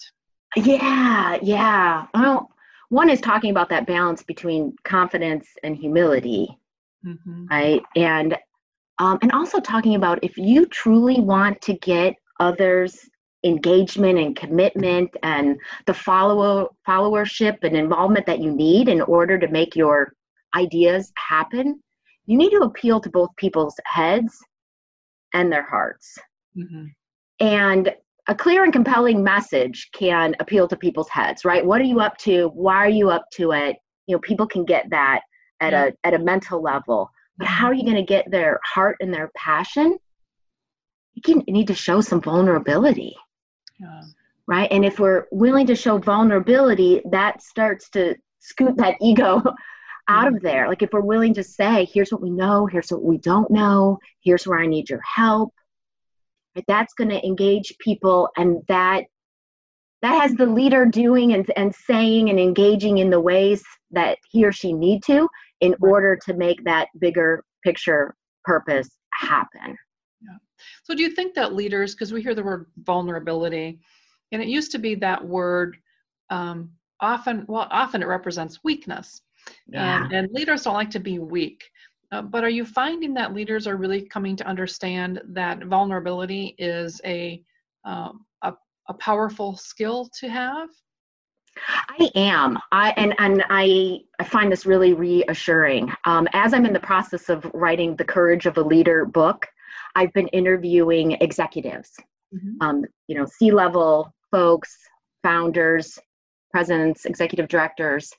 Yeah 0.55 1.37
yeah. 1.41 2.07
Well 2.13 2.49
one 2.89 3.09
is 3.09 3.21
talking 3.21 3.49
about 3.51 3.69
that 3.69 3.87
balance 3.87 4.21
between 4.21 4.75
confidence 4.83 5.47
and 5.63 5.75
humility. 5.75 6.57
Mm-hmm. 7.05 7.47
right? 7.47 7.81
And 7.95 8.37
um, 8.99 9.17
and 9.21 9.31
also 9.31 9.59
talking 9.59 9.95
about 9.95 10.23
if 10.23 10.37
you 10.37 10.65
truly 10.67 11.19
want 11.19 11.61
to 11.63 11.73
get 11.73 12.15
others 12.39 13.09
engagement 13.43 14.17
and 14.19 14.35
commitment 14.35 15.09
and 15.23 15.57
the 15.85 15.93
follower 15.93 16.67
followership 16.87 17.57
and 17.63 17.75
involvement 17.75 18.25
that 18.25 18.39
you 18.39 18.51
need 18.51 18.87
in 18.87 19.01
order 19.01 19.37
to 19.37 19.47
make 19.49 19.75
your 19.75 20.13
ideas 20.55 21.11
happen 21.17 21.81
you 22.25 22.37
need 22.37 22.51
to 22.51 22.61
appeal 22.61 23.01
to 23.01 23.09
both 23.09 23.29
people's 23.35 23.75
heads 23.85 24.39
and 25.33 25.51
their 25.51 25.67
hearts. 25.67 26.17
Mm-hmm. 26.57 26.85
And 27.39 27.93
a 28.27 28.35
clear 28.35 28.63
and 28.63 28.71
compelling 28.71 29.23
message 29.23 29.89
can 29.93 30.35
appeal 30.39 30.67
to 30.67 30.77
people's 30.77 31.09
heads, 31.09 31.43
right? 31.43 31.65
What 31.65 31.81
are 31.81 31.85
you 31.85 31.99
up 31.99 32.17
to? 32.19 32.47
Why 32.53 32.75
are 32.77 32.89
you 32.89 33.09
up 33.09 33.25
to 33.33 33.51
it? 33.51 33.77
You 34.07 34.15
know, 34.15 34.19
people 34.19 34.47
can 34.47 34.63
get 34.63 34.89
that 34.91 35.21
at 35.59 35.73
yeah. 35.73 35.85
a 35.85 36.07
at 36.07 36.13
a 36.13 36.19
mental 36.19 36.61
level. 36.61 37.09
But 37.37 37.47
how 37.47 37.67
are 37.67 37.73
you 37.73 37.83
going 37.83 37.95
to 37.95 38.03
get 38.03 38.29
their 38.29 38.59
heart 38.63 38.97
and 39.01 39.13
their 39.13 39.31
passion? 39.35 39.97
You, 41.15 41.21
can, 41.21 41.43
you 41.47 41.53
need 41.53 41.67
to 41.67 41.75
show 41.75 41.99
some 42.01 42.21
vulnerability. 42.21 43.15
Yeah. 43.79 44.01
Right? 44.47 44.71
And 44.71 44.85
if 44.85 44.99
we're 44.99 45.25
willing 45.31 45.67
to 45.67 45.75
show 45.75 45.97
vulnerability, 45.97 47.01
that 47.11 47.41
starts 47.41 47.89
to 47.91 48.15
scoot 48.39 48.77
that 48.77 48.95
ego 49.01 49.41
out 50.07 50.27
of 50.27 50.41
there. 50.41 50.67
Like 50.67 50.81
if 50.81 50.91
we're 50.91 51.01
willing 51.01 51.33
to 51.35 51.43
say, 51.43 51.85
here's 51.91 52.11
what 52.11 52.21
we 52.21 52.29
know, 52.29 52.65
here's 52.65 52.91
what 52.91 53.03
we 53.03 53.17
don't 53.17 53.49
know, 53.49 53.99
here's 54.21 54.45
where 54.45 54.59
I 54.59 54.67
need 54.67 54.89
your 54.89 55.01
help. 55.01 55.53
Right? 56.55 56.65
That's 56.67 56.93
going 56.93 57.09
to 57.09 57.25
engage 57.25 57.75
people 57.79 58.29
and 58.37 58.61
that 58.67 59.05
that 60.01 60.21
has 60.21 60.33
the 60.33 60.45
leader 60.45 60.85
doing 60.85 61.33
and, 61.33 61.49
and 61.55 61.73
saying 61.73 62.29
and 62.29 62.37
engaging 62.37 62.97
in 62.97 63.09
the 63.09 63.21
ways 63.21 63.63
that 63.91 64.17
he 64.29 64.43
or 64.43 64.51
she 64.51 64.73
need 64.73 65.01
to 65.03 65.29
in 65.61 65.73
order 65.79 66.19
to 66.25 66.33
make 66.33 66.61
that 66.65 66.89
bigger 66.99 67.41
picture 67.63 68.13
purpose 68.43 68.89
happen. 69.13 69.77
Yeah. 70.21 70.37
So 70.83 70.93
do 70.93 71.03
you 71.03 71.11
think 71.11 71.35
that 71.35 71.53
leaders, 71.53 71.95
because 71.95 72.11
we 72.11 72.21
hear 72.21 72.35
the 72.35 72.43
word 72.43 72.65
vulnerability, 72.79 73.79
and 74.33 74.41
it 74.41 74.49
used 74.49 74.71
to 74.73 74.77
be 74.77 74.95
that 74.95 75.23
word 75.23 75.77
um, 76.29 76.71
often, 76.99 77.45
well, 77.47 77.67
often 77.71 78.01
it 78.01 78.07
represents 78.07 78.59
weakness. 78.61 79.21
Yeah. 79.67 80.03
And, 80.03 80.13
and 80.13 80.31
leaders 80.31 80.63
don't 80.63 80.73
like 80.73 80.91
to 80.91 80.99
be 80.99 81.19
weak. 81.19 81.63
Uh, 82.11 82.21
but 82.21 82.43
are 82.43 82.49
you 82.49 82.63
finding 82.63 83.13
that 83.15 83.33
leaders 83.33 83.65
are 83.65 83.75
really 83.75 84.03
coming 84.03 84.35
to 84.35 84.45
understand 84.45 85.21
that 85.29 85.63
vulnerability 85.63 86.55
is 86.59 87.01
a, 87.05 87.41
um, 87.85 88.25
a, 88.43 88.53
a 88.87 88.93
powerful 88.93 89.57
skill 89.57 90.09
to 90.19 90.29
have? 90.29 90.69
I 91.89 92.09
am. 92.15 92.57
I 92.71 92.93
and 92.97 93.13
and 93.19 93.43
I 93.49 93.99
I 94.19 94.23
find 94.23 94.51
this 94.51 94.65
really 94.65 94.93
reassuring. 94.93 95.91
Um, 96.05 96.27
as 96.33 96.53
I'm 96.53 96.65
in 96.65 96.73
the 96.73 96.79
process 96.79 97.29
of 97.29 97.45
writing 97.53 97.95
the 97.95 98.05
Courage 98.05 98.45
of 98.45 98.57
a 98.57 98.61
Leader 98.61 99.05
book, 99.05 99.47
I've 99.95 100.11
been 100.13 100.27
interviewing 100.29 101.11
executives, 101.21 101.91
mm-hmm. 102.33 102.61
um, 102.61 102.85
you 103.07 103.15
know, 103.15 103.25
C-level 103.25 104.13
folks, 104.31 104.75
founders, 105.21 105.99
presidents, 106.51 107.05
executive 107.05 107.47
directors, 107.47 108.11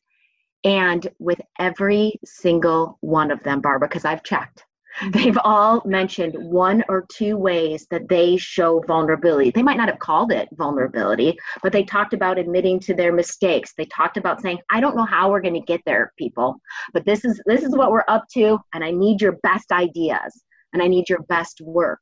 and 0.64 1.06
with 1.18 1.40
every 1.58 2.14
single 2.24 2.98
one 3.00 3.30
of 3.30 3.42
them, 3.42 3.60
Barbara, 3.60 3.88
because 3.88 4.04
I've 4.04 4.24
checked, 4.24 4.64
mm-hmm. 5.00 5.10
They've 5.10 5.38
all 5.44 5.82
mentioned 5.84 6.34
one 6.38 6.82
or 6.88 7.06
two 7.12 7.36
ways 7.36 7.86
that 7.90 8.08
they 8.08 8.36
show 8.36 8.80
vulnerability. 8.86 9.50
They 9.50 9.62
might 9.62 9.76
not 9.76 9.88
have 9.88 9.98
called 9.98 10.32
it 10.32 10.48
vulnerability, 10.52 11.36
but 11.62 11.72
they 11.72 11.84
talked 11.84 12.14
about 12.14 12.38
admitting 12.38 12.80
to 12.80 12.94
their 12.94 13.12
mistakes. 13.12 13.74
They 13.76 13.86
talked 13.86 14.16
about 14.16 14.40
saying, 14.40 14.58
"I 14.70 14.80
don't 14.80 14.96
know 14.96 15.04
how 15.04 15.30
we're 15.30 15.42
going 15.42 15.54
to 15.54 15.60
get 15.60 15.82
there, 15.84 16.12
people, 16.18 16.60
but 16.92 17.04
this 17.04 17.24
is 17.24 17.40
this 17.46 17.62
is 17.62 17.76
what 17.76 17.90
we're 17.90 18.04
up 18.08 18.24
to 18.34 18.58
and 18.72 18.84
I 18.84 18.90
need 18.90 19.20
your 19.20 19.38
best 19.42 19.72
ideas 19.72 20.44
and 20.72 20.82
I 20.82 20.88
need 20.88 21.08
your 21.08 21.22
best 21.28 21.60
work." 21.60 22.00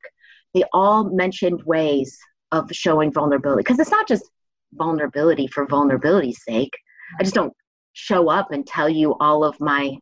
They 0.54 0.64
all 0.72 1.04
mentioned 1.04 1.62
ways 1.64 2.18
of 2.52 2.70
showing 2.72 3.10
vulnerability 3.10 3.62
because 3.62 3.78
it's 3.78 3.90
not 3.90 4.06
just 4.06 4.30
vulnerability 4.74 5.46
for 5.46 5.66
vulnerability's 5.66 6.44
sake. 6.44 6.72
I 7.18 7.22
just 7.22 7.34
don't 7.34 7.52
show 7.92 8.28
up 8.28 8.52
and 8.52 8.66
tell 8.66 8.88
you 8.88 9.14
all 9.20 9.44
of 9.44 9.58
my 9.60 9.96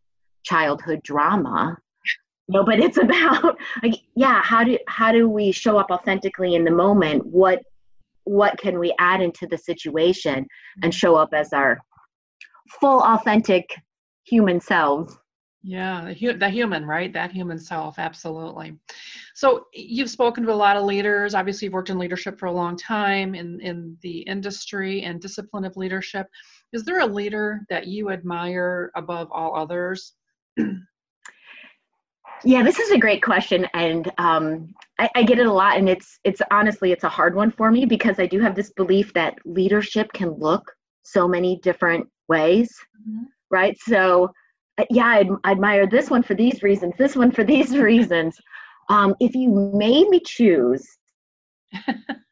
childhood 0.44 1.02
drama. 1.02 1.76
Know 2.48 2.64
but 2.64 2.80
it's 2.80 2.98
about 3.02 3.56
like 3.82 3.94
yeah 4.16 4.42
how 4.42 4.64
do 4.64 4.78
how 4.88 5.12
do 5.12 5.28
we 5.28 5.52
show 5.52 5.78
up 5.78 5.90
authentically 5.90 6.54
in 6.54 6.64
the 6.64 6.70
moment? 6.70 7.24
What 7.26 7.62
what 8.24 8.58
can 8.58 8.78
we 8.78 8.94
add 8.98 9.20
into 9.20 9.46
the 9.46 9.58
situation 9.58 10.46
and 10.82 10.94
show 10.94 11.16
up 11.16 11.30
as 11.32 11.52
our 11.52 11.78
full 12.80 13.00
authentic 13.00 13.68
human 14.24 14.60
selves? 14.60 15.16
Yeah 15.62 16.04
the, 16.06 16.14
hu- 16.14 16.38
the 16.38 16.48
human 16.48 16.86
right? 16.86 17.12
That 17.12 17.32
human 17.32 17.58
self 17.58 17.98
absolutely. 17.98 18.76
So 19.34 19.66
you've 19.72 20.10
spoken 20.10 20.44
to 20.44 20.52
a 20.52 20.54
lot 20.54 20.76
of 20.76 20.84
leaders. 20.84 21.34
Obviously 21.34 21.66
you've 21.66 21.74
worked 21.74 21.90
in 21.90 21.98
leadership 21.98 22.38
for 22.38 22.46
a 22.46 22.52
long 22.52 22.76
time 22.76 23.34
in 23.34 23.60
in 23.60 23.96
the 24.02 24.20
industry 24.20 25.02
and 25.02 25.20
discipline 25.20 25.64
of 25.64 25.76
leadership 25.76 26.26
is 26.72 26.84
there 26.84 27.00
a 27.00 27.06
leader 27.06 27.60
that 27.68 27.86
you 27.86 28.10
admire 28.10 28.90
above 28.94 29.28
all 29.32 29.56
others 29.56 30.14
Yeah, 32.44 32.62
this 32.62 32.78
is 32.78 32.90
a 32.90 32.98
great 32.98 33.22
question, 33.22 33.66
and 33.74 34.10
um, 34.16 34.72
I, 34.98 35.10
I, 35.14 35.22
get 35.24 35.38
it 35.38 35.46
a 35.46 35.52
lot. 35.52 35.76
And 35.76 35.88
it's 35.88 36.18
it's 36.24 36.40
honestly 36.50 36.90
it's 36.90 37.04
a 37.04 37.08
hard 37.08 37.34
one 37.34 37.50
for 37.50 37.70
me 37.70 37.84
because 37.84 38.18
I 38.18 38.26
do 38.26 38.40
have 38.40 38.54
this 38.54 38.70
belief 38.70 39.12
that 39.12 39.34
leadership 39.44 40.10
can 40.14 40.30
look 40.30 40.72
so 41.02 41.28
many 41.28 41.60
different 41.62 42.08
ways, 42.28 42.70
mm-hmm. 42.98 43.24
right? 43.50 43.76
So, 43.80 44.30
uh, 44.78 44.84
yeah, 44.88 45.06
I, 45.06 45.28
I, 45.44 45.50
admire 45.50 45.86
this 45.86 46.08
one 46.08 46.22
for 46.22 46.34
these 46.34 46.62
reasons, 46.62 46.94
this 46.96 47.14
one 47.14 47.30
for 47.30 47.44
these 47.44 47.76
reasons. 47.90 48.36
Um, 48.88 49.14
if 49.20 49.34
you 49.34 49.50
made 49.74 50.08
me 50.08 50.20
choose, 50.24 50.86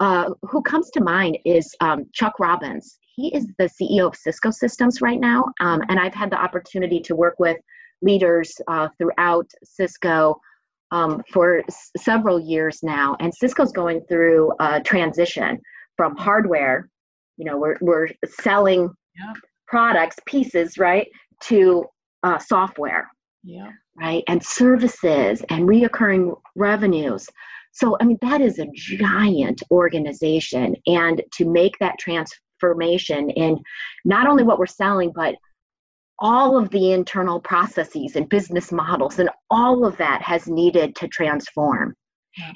uh, 0.00 0.30
who 0.42 0.62
comes 0.62 0.90
to 0.90 1.00
mind 1.00 1.38
is 1.44 1.74
um, 1.80 2.06
Chuck 2.12 2.38
Robbins. 2.40 2.98
He 3.16 3.34
is 3.34 3.46
the 3.58 3.68
CEO 3.68 4.06
of 4.06 4.16
Cisco 4.16 4.50
Systems 4.50 5.02
right 5.02 5.20
now, 5.20 5.44
um, 5.60 5.82
and 5.88 6.00
I've 6.00 6.14
had 6.14 6.30
the 6.30 6.40
opportunity 6.40 7.00
to 7.00 7.14
work 7.14 7.34
with 7.38 7.58
leaders 8.02 8.52
uh, 8.66 8.88
throughout 8.98 9.46
Cisco 9.62 10.40
um, 10.90 11.22
for 11.32 11.62
s- 11.68 11.90
several 11.96 12.40
years 12.40 12.82
now. 12.82 13.16
And 13.20 13.34
Cisco's 13.34 13.72
going 13.72 14.00
through 14.08 14.52
a 14.58 14.80
transition 14.80 15.60
from 15.96 16.16
hardware, 16.16 16.88
you 17.36 17.44
know, 17.44 17.58
we're, 17.58 17.76
we're 17.80 18.08
selling 18.26 18.90
yeah. 19.18 19.32
products, 19.68 20.16
pieces, 20.26 20.78
right, 20.78 21.06
to 21.44 21.84
uh, 22.22 22.38
software. 22.38 23.10
Yeah. 23.42 23.70
Right. 23.98 24.24
And 24.28 24.42
services 24.42 25.42
and 25.50 25.68
reoccurring 25.68 26.36
revenues. 26.56 27.28
So, 27.72 27.96
I 28.00 28.04
mean, 28.04 28.18
that 28.22 28.40
is 28.40 28.58
a 28.58 28.66
giant 28.74 29.62
organization. 29.70 30.74
And 30.86 31.22
to 31.34 31.44
make 31.44 31.78
that 31.78 31.98
transformation 31.98 33.30
in 33.30 33.58
not 34.04 34.26
only 34.26 34.42
what 34.42 34.58
we're 34.58 34.66
selling, 34.66 35.12
but 35.14 35.36
all 36.20 36.58
of 36.58 36.70
the 36.70 36.92
internal 36.92 37.40
processes 37.40 38.14
and 38.14 38.28
business 38.28 38.70
models 38.70 39.18
and 39.18 39.30
all 39.50 39.84
of 39.86 39.96
that 39.96 40.20
has 40.22 40.46
needed 40.46 40.94
to 40.96 41.08
transform 41.08 41.94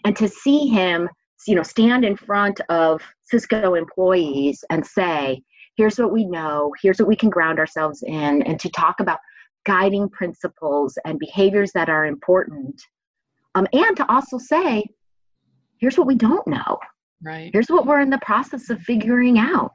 and 0.04 0.16
to 0.16 0.28
see 0.28 0.68
him 0.68 1.08
you 1.46 1.54
know 1.54 1.62
stand 1.62 2.04
in 2.04 2.16
front 2.16 2.60
of 2.68 3.02
cisco 3.22 3.74
employees 3.74 4.62
and 4.70 4.86
say 4.86 5.40
here's 5.76 5.98
what 5.98 6.12
we 6.12 6.24
know 6.24 6.72
here's 6.82 6.98
what 6.98 7.08
we 7.08 7.16
can 7.16 7.30
ground 7.30 7.58
ourselves 7.58 8.02
in 8.06 8.42
and 8.42 8.60
to 8.60 8.68
talk 8.70 9.00
about 9.00 9.18
guiding 9.66 10.08
principles 10.10 10.98
and 11.06 11.18
behaviors 11.18 11.72
that 11.72 11.88
are 11.88 12.04
important 12.04 12.80
um, 13.54 13.66
and 13.72 13.96
to 13.96 14.10
also 14.12 14.38
say 14.38 14.84
here's 15.80 15.96
what 15.96 16.06
we 16.06 16.14
don't 16.14 16.46
know 16.46 16.78
right 17.22 17.50
here's 17.52 17.68
what 17.68 17.86
we're 17.86 18.00
in 18.00 18.10
the 18.10 18.18
process 18.18 18.70
of 18.70 18.80
figuring 18.80 19.38
out 19.38 19.72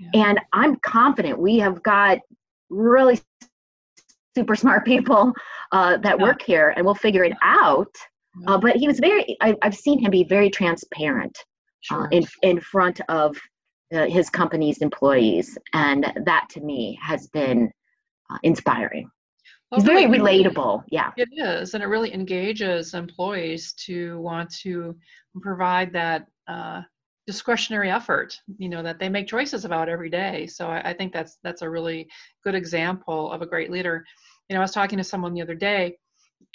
yeah. 0.00 0.28
and 0.28 0.40
i'm 0.52 0.76
confident 0.76 1.38
we 1.38 1.58
have 1.58 1.82
got 1.82 2.18
really 2.70 3.20
super 4.36 4.54
smart 4.54 4.84
people 4.84 5.32
uh, 5.72 5.96
that 5.98 6.18
yeah. 6.18 6.22
work 6.22 6.42
here 6.42 6.74
and 6.76 6.84
we'll 6.84 6.94
figure 6.94 7.24
it 7.24 7.32
out 7.42 7.94
yeah. 8.40 8.54
uh, 8.54 8.58
but 8.58 8.76
he 8.76 8.86
was 8.86 8.98
very 8.98 9.36
I, 9.40 9.56
have 9.62 9.74
seen 9.74 9.98
him 9.98 10.10
be 10.10 10.24
very 10.24 10.50
transparent 10.50 11.36
uh, 11.90 11.94
sure. 11.94 12.04
uh, 12.04 12.08
in, 12.10 12.26
in 12.42 12.60
front 12.60 13.00
of 13.08 13.36
uh, 13.94 14.06
his 14.06 14.28
company's 14.28 14.78
employees 14.78 15.56
and 15.72 16.12
that 16.24 16.46
to 16.50 16.60
me 16.60 16.98
has 17.00 17.28
been 17.28 17.70
uh, 18.30 18.38
inspiring 18.42 19.08
well, 19.70 19.80
He's 19.80 19.86
very 19.86 20.04
relatable. 20.04 20.84
Yeah. 20.90 21.10
It 21.16 21.28
is. 21.32 21.74
And 21.74 21.82
it 21.82 21.86
really 21.86 22.14
engages 22.14 22.94
employees 22.94 23.72
to 23.86 24.18
want 24.20 24.54
to 24.62 24.96
provide 25.40 25.92
that 25.92 26.26
uh, 26.46 26.82
discretionary 27.26 27.90
effort 27.90 28.38
you 28.56 28.68
know 28.68 28.82
that 28.82 29.00
they 29.00 29.08
make 29.08 29.26
choices 29.26 29.64
about 29.64 29.88
every 29.88 30.08
day 30.08 30.46
so 30.46 30.68
I, 30.68 30.90
I, 30.90 30.92
think 30.94 31.12
that's 31.12 31.38
that's 31.42 31.62
a 31.62 31.68
really 31.68 32.08
good 32.44 32.54
example 32.54 33.32
of 33.32 33.42
a 33.42 33.46
great 33.46 33.68
leader 33.70 34.04
you 34.48 34.54
know 34.54 34.60
i 34.60 34.64
was 34.64 34.70
talking 34.70 34.96
to 34.96 35.04
someone 35.04 35.34
the 35.34 35.42
other 35.42 35.56
day 35.56 35.96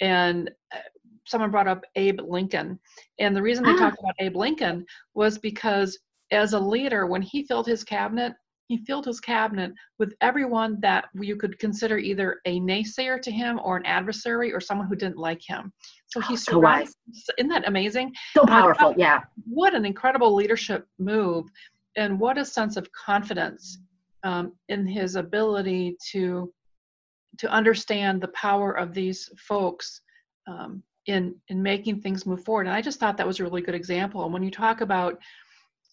and 0.00 0.50
uh, 0.74 0.78
someone 1.26 1.50
brought 1.50 1.68
up 1.68 1.82
abe 1.96 2.20
lincoln 2.26 2.78
and 3.18 3.36
the 3.36 3.42
reason 3.42 3.64
they 3.64 3.72
ah. 3.72 3.78
talked 3.78 3.98
about 3.98 4.14
abe 4.20 4.34
lincoln 4.34 4.84
was 5.14 5.36
because 5.36 5.98
as 6.30 6.54
a 6.54 6.58
leader 6.58 7.06
when 7.06 7.20
he 7.20 7.44
filled 7.44 7.66
his 7.66 7.84
cabinet 7.84 8.32
he 8.72 8.78
filled 8.86 9.04
his 9.04 9.20
cabinet 9.20 9.70
with 9.98 10.14
everyone 10.22 10.78
that 10.80 11.04
you 11.12 11.36
could 11.36 11.58
consider 11.58 11.98
either 11.98 12.40
a 12.46 12.58
naysayer 12.60 13.20
to 13.20 13.30
him 13.30 13.60
or 13.62 13.76
an 13.76 13.84
adversary 13.84 14.50
or 14.50 14.60
someone 14.60 14.86
who 14.86 14.96
didn't 14.96 15.18
like 15.18 15.42
him. 15.46 15.70
So 16.06 16.20
he 16.20 16.36
survived. 16.48 16.94
So 17.12 17.34
isn't 17.36 17.50
that 17.50 17.68
amazing? 17.68 18.14
So 18.32 18.46
powerful, 18.46 18.94
yeah. 18.96 19.20
What 19.44 19.74
an 19.74 19.84
incredible 19.84 20.34
leadership 20.34 20.86
move, 20.98 21.44
and 21.96 22.18
what 22.18 22.38
a 22.38 22.46
sense 22.46 22.78
of 22.78 22.90
confidence 22.92 23.78
um, 24.24 24.52
in 24.70 24.86
his 24.86 25.16
ability 25.16 25.98
to 26.12 26.50
to 27.38 27.48
understand 27.50 28.22
the 28.22 28.28
power 28.28 28.72
of 28.72 28.94
these 28.94 29.28
folks 29.36 30.00
um, 30.46 30.82
in 31.04 31.34
in 31.48 31.62
making 31.62 32.00
things 32.00 32.24
move 32.24 32.42
forward. 32.42 32.66
And 32.66 32.74
I 32.74 32.80
just 32.80 32.98
thought 32.98 33.18
that 33.18 33.26
was 33.26 33.38
a 33.38 33.44
really 33.44 33.60
good 33.60 33.74
example. 33.74 34.24
And 34.24 34.32
when 34.32 34.42
you 34.42 34.50
talk 34.50 34.80
about, 34.80 35.18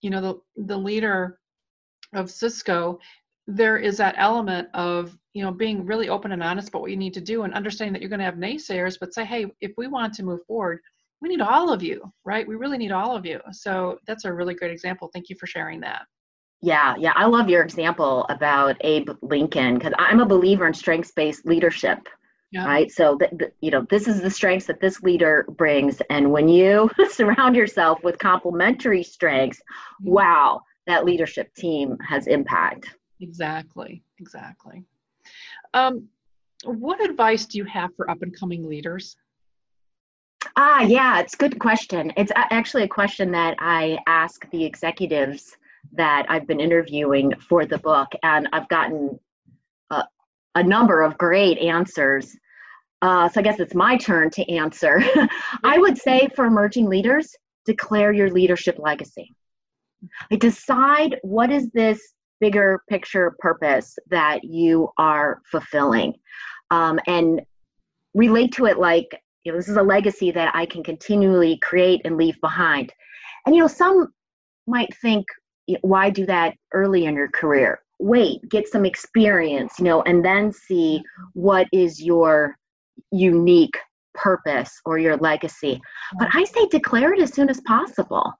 you 0.01 0.09
know, 0.09 0.21
the 0.21 0.63
the 0.63 0.77
leader 0.77 1.39
of 2.13 2.29
Cisco, 2.29 2.99
there 3.47 3.77
is 3.77 3.97
that 3.97 4.15
element 4.17 4.67
of 4.73 5.17
you 5.33 5.43
know 5.43 5.51
being 5.51 5.85
really 5.85 6.09
open 6.09 6.31
and 6.31 6.43
honest 6.43 6.69
about 6.69 6.81
what 6.81 6.91
you 6.91 6.97
need 6.97 7.13
to 7.15 7.21
do 7.21 7.43
and 7.43 7.53
understanding 7.53 7.93
that 7.93 8.01
you're 8.01 8.09
going 8.09 8.19
to 8.19 8.25
have 8.25 8.35
naysayers, 8.35 8.97
but 8.99 9.13
say, 9.13 9.25
hey, 9.25 9.47
if 9.61 9.71
we 9.77 9.87
want 9.87 10.13
to 10.15 10.23
move 10.23 10.41
forward, 10.45 10.79
we 11.21 11.29
need 11.29 11.41
all 11.41 11.71
of 11.71 11.83
you, 11.83 12.11
right? 12.25 12.47
We 12.47 12.55
really 12.55 12.77
need 12.77 12.91
all 12.91 13.15
of 13.15 13.25
you. 13.25 13.39
So 13.51 13.99
that's 14.07 14.25
a 14.25 14.33
really 14.33 14.53
great 14.53 14.71
example. 14.71 15.09
Thank 15.13 15.29
you 15.29 15.35
for 15.39 15.47
sharing 15.47 15.79
that. 15.81 16.03
Yeah, 16.61 16.95
yeah, 16.97 17.13
I 17.15 17.25
love 17.25 17.49
your 17.49 17.63
example 17.63 18.25
about 18.29 18.75
Abe 18.81 19.09
Lincoln 19.21 19.75
because 19.75 19.93
I'm 19.97 20.19
a 20.19 20.25
believer 20.25 20.67
in 20.67 20.73
strengths-based 20.73 21.45
leadership. 21.45 21.99
Yeah. 22.51 22.65
Right. 22.65 22.91
So, 22.91 23.15
that 23.19 23.53
you 23.61 23.69
know, 23.69 23.85
this 23.91 24.07
is 24.07 24.21
the 24.21 24.29
strengths 24.29 24.65
that 24.65 24.81
this 24.81 25.03
leader 25.03 25.45
brings. 25.49 26.01
And 26.09 26.31
when 26.31 26.49
you 26.49 26.89
surround 27.11 27.55
yourself 27.55 28.03
with 28.03 28.17
complementary 28.17 29.03
strengths, 29.03 29.59
mm-hmm. 29.59 30.11
wow, 30.11 30.61
that 30.89 31.05
leadership 31.05 31.53
team 31.55 31.97
has 32.07 32.27
impact. 32.27 32.95
Exactly, 33.21 34.03
exactly. 34.19 34.83
Um, 35.73 36.07
what 36.65 37.03
advice 37.03 37.45
do 37.45 37.57
you 37.57 37.65
have 37.65 37.91
for 37.95 38.09
up 38.09 38.21
and 38.21 38.37
coming 38.37 38.67
leaders? 38.67 39.15
Ah, 40.55 40.81
yeah, 40.81 41.19
it's 41.19 41.33
a 41.33 41.37
good 41.37 41.59
question. 41.59 42.11
It's 42.17 42.31
actually 42.35 42.83
a 42.83 42.87
question 42.87 43.31
that 43.31 43.55
I 43.59 43.99
ask 44.07 44.49
the 44.51 44.63
executives 44.63 45.55
that 45.93 46.25
I've 46.29 46.47
been 46.47 46.59
interviewing 46.59 47.33
for 47.39 47.65
the 47.65 47.77
book, 47.77 48.09
and 48.23 48.47
I've 48.53 48.67
gotten 48.69 49.19
a, 49.89 50.03
a 50.55 50.63
number 50.63 51.01
of 51.01 51.17
great 51.17 51.57
answers. 51.57 52.35
Uh, 53.01 53.29
so 53.29 53.39
I 53.39 53.43
guess 53.43 53.59
it's 53.59 53.75
my 53.75 53.97
turn 53.97 54.29
to 54.31 54.51
answer. 54.51 55.01
I 55.63 55.77
would 55.77 55.97
say 55.97 56.29
for 56.35 56.45
emerging 56.45 56.89
leaders, 56.89 57.35
declare 57.65 58.11
your 58.11 58.29
leadership 58.29 58.77
legacy. 58.79 59.33
Like 60.31 60.39
decide 60.39 61.17
what 61.23 61.51
is 61.51 61.69
this 61.71 62.13
bigger 62.39 62.81
picture 62.89 63.35
purpose 63.39 63.97
that 64.09 64.43
you 64.43 64.89
are 64.97 65.41
fulfilling. 65.51 66.13
Um, 66.71 66.99
and 67.07 67.41
relate 68.13 68.51
to 68.53 68.65
it 68.65 68.79
like 68.79 69.07
you 69.43 69.51
know 69.51 69.57
this 69.57 69.69
is 69.69 69.77
a 69.77 69.83
legacy 69.83 70.31
that 70.31 70.53
i 70.55 70.65
can 70.65 70.83
continually 70.83 71.57
create 71.61 72.01
and 72.05 72.17
leave 72.17 72.39
behind. 72.41 72.91
And 73.45 73.55
you 73.55 73.61
know 73.61 73.67
some 73.67 74.07
might 74.67 74.89
think 75.01 75.25
why 75.81 76.09
do 76.09 76.25
that 76.25 76.55
early 76.73 77.05
in 77.05 77.15
your 77.15 77.29
career? 77.29 77.79
Wait 77.99 78.39
get 78.49 78.67
some 78.67 78.85
experience 78.85 79.73
you 79.77 79.85
know 79.85 80.01
and 80.03 80.23
then 80.23 80.51
see 80.51 81.01
what 81.33 81.67
is 81.71 82.01
your 82.01 82.55
unique 83.11 83.77
purpose 84.15 84.81
or 84.85 84.97
your 84.97 85.17
legacy. 85.17 85.79
But 86.17 86.29
i 86.33 86.43
say 86.43 86.67
declare 86.67 87.13
it 87.13 87.21
as 87.21 87.33
soon 87.33 87.49
as 87.49 87.61
possible 87.61 88.33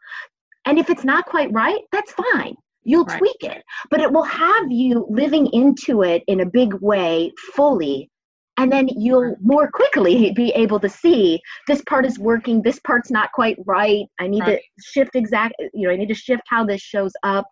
and 0.70 0.78
if 0.78 0.90
it's 0.90 1.04
not 1.04 1.26
quite 1.26 1.52
right 1.52 1.82
that's 1.92 2.14
fine. 2.14 2.56
You'll 2.84 3.06
right. 3.06 3.18
tweak 3.18 3.44
it. 3.44 3.64
But 3.90 4.00
it 4.02 4.12
will 4.12 4.24
have 4.24 4.72
you 4.72 5.06
living 5.10 5.48
into 5.54 6.04
it 6.04 6.24
in 6.28 6.42
a 6.42 6.46
big 6.46 6.74
way 6.76 7.32
fully. 7.54 8.10
And 8.58 8.72
then 8.72 8.88
you'll 8.88 9.36
more 9.42 9.70
quickly 9.72 10.32
be 10.36 10.50
able 10.52 10.80
to 10.80 10.90
see 10.90 11.40
this 11.68 11.82
part 11.84 12.06
is 12.06 12.20
working 12.20 12.62
this 12.62 12.80
part's 12.80 13.12
not 13.12 13.32
quite 13.32 13.58
right. 13.66 14.06
I 14.20 14.28
need 14.28 14.42
right. 14.42 14.60
to 14.60 14.84
shift 14.84 15.16
exact 15.16 15.56
you 15.74 15.88
know 15.88 15.94
i 15.94 15.98
need 15.98 16.10
to 16.10 16.14
shift 16.16 16.44
how 16.48 16.64
this 16.66 16.82
shows 16.82 17.14
up. 17.24 17.46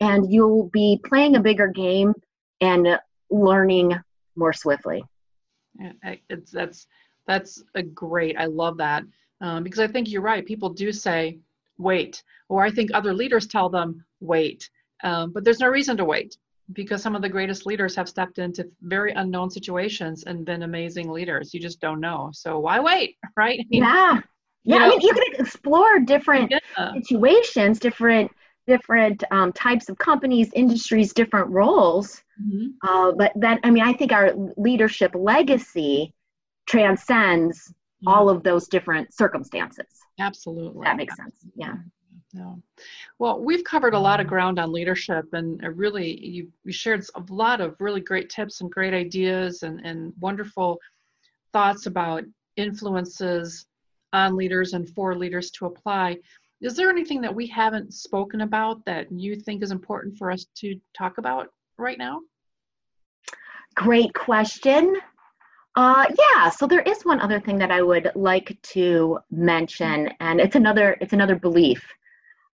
And 0.00 0.32
you'll 0.32 0.68
be 0.72 1.00
playing 1.04 1.36
a 1.36 1.40
bigger 1.40 1.68
game 1.68 2.12
and 2.60 2.98
learning 3.30 3.94
more 4.34 4.52
swiftly. 4.52 5.04
It's 6.28 6.50
that's 6.50 6.86
that's 7.26 7.62
a 7.74 7.82
great 7.82 8.36
i 8.38 8.46
love 8.46 8.76
that. 8.78 9.04
Um, 9.40 9.62
because 9.62 9.80
i 9.80 9.86
think 9.86 10.10
you're 10.10 10.22
right. 10.22 10.44
People 10.44 10.70
do 10.70 10.92
say 10.92 11.38
wait 11.78 12.22
or 12.48 12.62
i 12.62 12.70
think 12.70 12.90
other 12.92 13.14
leaders 13.14 13.46
tell 13.46 13.68
them 13.68 14.04
wait 14.20 14.68
um, 15.04 15.32
but 15.32 15.44
there's 15.44 15.60
no 15.60 15.68
reason 15.68 15.96
to 15.96 16.04
wait 16.04 16.36
because 16.72 17.02
some 17.02 17.16
of 17.16 17.22
the 17.22 17.28
greatest 17.28 17.66
leaders 17.66 17.94
have 17.96 18.08
stepped 18.08 18.38
into 18.38 18.68
very 18.82 19.12
unknown 19.12 19.50
situations 19.50 20.24
and 20.24 20.44
been 20.44 20.62
amazing 20.62 21.10
leaders. 21.10 21.52
You 21.52 21.60
just 21.60 21.80
don't 21.80 22.00
know. 22.00 22.30
So 22.32 22.58
why 22.58 22.80
wait, 22.80 23.16
right? 23.36 23.58
I 23.60 23.64
mean, 23.68 23.82
yeah. 23.82 24.20
Yeah, 24.64 24.78
know, 24.78 24.84
I 24.84 24.88
mean, 24.90 25.00
you 25.00 25.12
can 25.12 25.40
explore 25.40 25.98
different 25.98 26.52
yeah. 26.52 26.92
situations, 26.92 27.80
different 27.80 28.30
different 28.68 29.24
um, 29.32 29.52
types 29.52 29.88
of 29.88 29.98
companies, 29.98 30.50
industries, 30.54 31.12
different 31.12 31.48
roles. 31.48 32.22
Mm-hmm. 32.40 32.88
Uh, 32.88 33.10
but 33.10 33.32
that, 33.34 33.58
I 33.64 33.70
mean, 33.70 33.82
I 33.82 33.92
think 33.92 34.12
our 34.12 34.32
leadership 34.56 35.10
legacy 35.16 36.14
transcends. 36.68 37.74
All 38.06 38.28
of 38.28 38.42
those 38.42 38.68
different 38.68 39.14
circumstances. 39.14 39.86
Absolutely. 40.18 40.84
That 40.84 40.96
makes 40.96 41.16
sense. 41.16 41.36
Yeah. 41.54 41.74
Yeah. 42.34 42.54
Well, 43.18 43.40
we've 43.40 43.62
covered 43.64 43.92
a 43.92 43.98
lot 43.98 44.18
of 44.18 44.24
um, 44.24 44.30
ground 44.30 44.58
on 44.58 44.72
leadership, 44.72 45.26
and 45.34 45.62
uh, 45.62 45.70
really, 45.70 46.18
you, 46.24 46.48
you 46.64 46.72
shared 46.72 47.04
a 47.14 47.22
lot 47.28 47.60
of 47.60 47.76
really 47.78 48.00
great 48.00 48.30
tips 48.30 48.62
and 48.62 48.70
great 48.70 48.94
ideas 48.94 49.62
and, 49.62 49.84
and 49.84 50.14
wonderful 50.18 50.78
thoughts 51.52 51.84
about 51.84 52.24
influences 52.56 53.66
on 54.14 54.34
leaders 54.34 54.72
and 54.72 54.88
for 54.90 55.14
leaders 55.14 55.50
to 55.52 55.66
apply. 55.66 56.16
Is 56.62 56.74
there 56.74 56.88
anything 56.88 57.20
that 57.20 57.34
we 57.34 57.46
haven't 57.46 57.92
spoken 57.92 58.42
about 58.42 58.84
that 58.86 59.12
you 59.12 59.36
think 59.36 59.62
is 59.62 59.70
important 59.70 60.16
for 60.16 60.30
us 60.30 60.46
to 60.56 60.80
talk 60.96 61.18
about 61.18 61.48
right 61.76 61.98
now? 61.98 62.20
Great 63.74 64.14
question. 64.14 64.96
Uh, 65.74 66.04
yeah, 66.18 66.50
so 66.50 66.66
there 66.66 66.82
is 66.82 67.02
one 67.04 67.20
other 67.20 67.40
thing 67.40 67.56
that 67.58 67.70
I 67.70 67.80
would 67.80 68.12
like 68.14 68.60
to 68.62 69.18
mention, 69.30 70.10
and 70.20 70.40
it's 70.40 70.56
another 70.56 70.96
it's 71.00 71.14
another 71.14 71.36
belief 71.36 71.82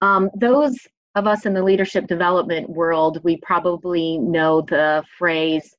um, 0.02 0.30
those 0.34 0.76
of 1.14 1.26
us 1.26 1.46
in 1.46 1.54
the 1.54 1.62
leadership 1.62 2.06
development 2.06 2.68
world, 2.68 3.20
we 3.24 3.38
probably 3.38 4.18
know 4.18 4.60
the 4.60 5.02
phrase 5.18 5.74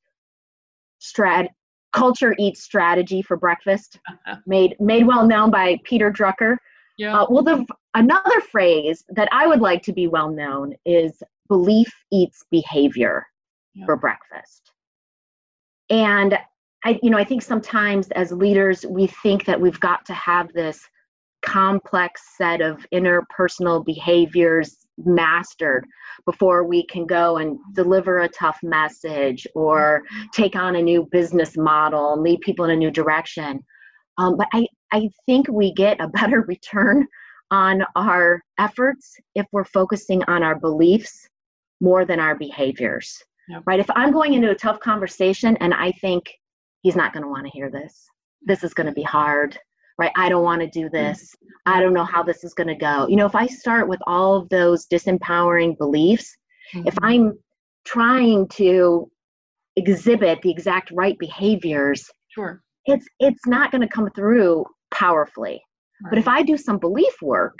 strat 0.99 1.49
culture 1.93 2.35
eats 2.39 2.63
strategy 2.63 3.21
for 3.21 3.37
breakfast, 3.37 3.99
made 4.47 4.75
made 4.79 5.05
well 5.05 5.25
known 5.25 5.51
by 5.51 5.79
Peter 5.83 6.11
Drucker. 6.11 6.57
Yeah. 6.97 7.21
Uh, 7.21 7.27
well, 7.29 7.43
the 7.43 7.65
another 7.93 8.41
phrase 8.41 9.05
that 9.09 9.29
I 9.31 9.45
would 9.45 9.61
like 9.61 9.83
to 9.83 9.93
be 9.93 10.07
well 10.07 10.31
known 10.31 10.73
is 10.85 11.21
belief 11.47 11.93
eats 12.11 12.43
behavior 12.49 13.25
yeah. 13.75 13.85
for 13.85 13.95
breakfast. 13.95 14.71
And 15.89 16.37
I, 16.85 16.99
you 17.01 17.09
know, 17.09 17.17
I 17.17 17.23
think 17.23 17.41
sometimes 17.41 18.09
as 18.11 18.31
leaders 18.31 18.85
we 18.85 19.07
think 19.07 19.45
that 19.45 19.59
we've 19.59 19.79
got 19.79 20.05
to 20.05 20.13
have 20.13 20.53
this 20.53 20.79
complex 21.41 22.21
set 22.37 22.61
of 22.61 22.85
interpersonal 22.93 23.85
behaviors 23.85 24.87
mastered 24.97 25.85
before 26.25 26.65
we 26.65 26.85
can 26.87 27.05
go 27.05 27.37
and 27.37 27.57
deliver 27.73 28.19
a 28.19 28.29
tough 28.29 28.57
message 28.63 29.47
or 29.55 30.03
take 30.33 30.55
on 30.55 30.75
a 30.75 30.81
new 30.81 31.07
business 31.11 31.55
model 31.55 32.13
and 32.13 32.23
lead 32.23 32.41
people 32.41 32.65
in 32.65 32.71
a 32.71 32.75
new 32.75 32.91
direction. 32.91 33.59
Um, 34.17 34.35
but 34.35 34.47
I, 34.53 34.67
I 34.91 35.09
think 35.25 35.47
we 35.49 35.73
get 35.73 36.01
a 36.01 36.07
better 36.19 36.41
return 36.41 37.07
on 37.49 37.83
our 37.95 38.43
efforts 38.59 39.15
if 39.35 39.45
we're 39.51 39.63
focusing 39.63 40.23
on 40.23 40.43
our 40.43 40.59
beliefs 40.59 41.29
more 41.79 42.03
than 42.03 42.19
our 42.19 42.35
behaviors. 42.35 43.23
Yep. 43.47 43.63
Right? 43.65 43.79
If 43.79 43.89
I'm 43.91 44.11
going 44.11 44.33
into 44.33 44.49
a 44.49 44.55
tough 44.55 44.79
conversation 44.81 45.55
and 45.57 45.73
I 45.73 45.91
think 45.93 46.25
he's 46.81 46.95
not 46.95 47.13
going 47.13 47.23
to 47.23 47.29
want 47.29 47.45
to 47.45 47.51
hear 47.51 47.69
this, 47.69 48.05
this 48.41 48.63
is 48.63 48.73
going 48.73 48.87
to 48.87 48.93
be 48.93 49.03
hard 49.03 49.57
right? 49.97 50.11
I 50.15 50.29
don't 50.29 50.43
want 50.43 50.61
to 50.61 50.67
do 50.67 50.85
mm-hmm. 50.85 50.95
this. 50.95 51.35
I 51.65 51.79
don't 51.79 51.93
know 51.93 52.03
how 52.03 52.23
this 52.23 52.43
is 52.43 52.53
going 52.53 52.67
to 52.67 52.75
go. 52.75 53.07
You 53.07 53.15
know, 53.15 53.25
if 53.25 53.35
I 53.35 53.47
start 53.47 53.87
with 53.87 53.99
all 54.07 54.35
of 54.35 54.49
those 54.49 54.87
disempowering 54.87 55.77
beliefs, 55.77 56.35
mm-hmm. 56.73 56.87
if 56.87 56.95
I'm 57.01 57.37
trying 57.85 58.47
to 58.49 59.09
exhibit 59.75 60.41
the 60.41 60.51
exact 60.51 60.91
right 60.91 61.17
behaviors, 61.19 62.09
sure. 62.29 62.61
It's 62.85 63.05
it's 63.19 63.45
not 63.45 63.71
going 63.71 63.81
to 63.81 63.87
come 63.87 64.09
through 64.15 64.65
powerfully. 64.91 65.61
Right. 66.01 66.11
But 66.11 66.19
if 66.19 66.27
I 66.27 66.41
do 66.41 66.57
some 66.57 66.77
belief 66.77 67.13
work 67.21 67.57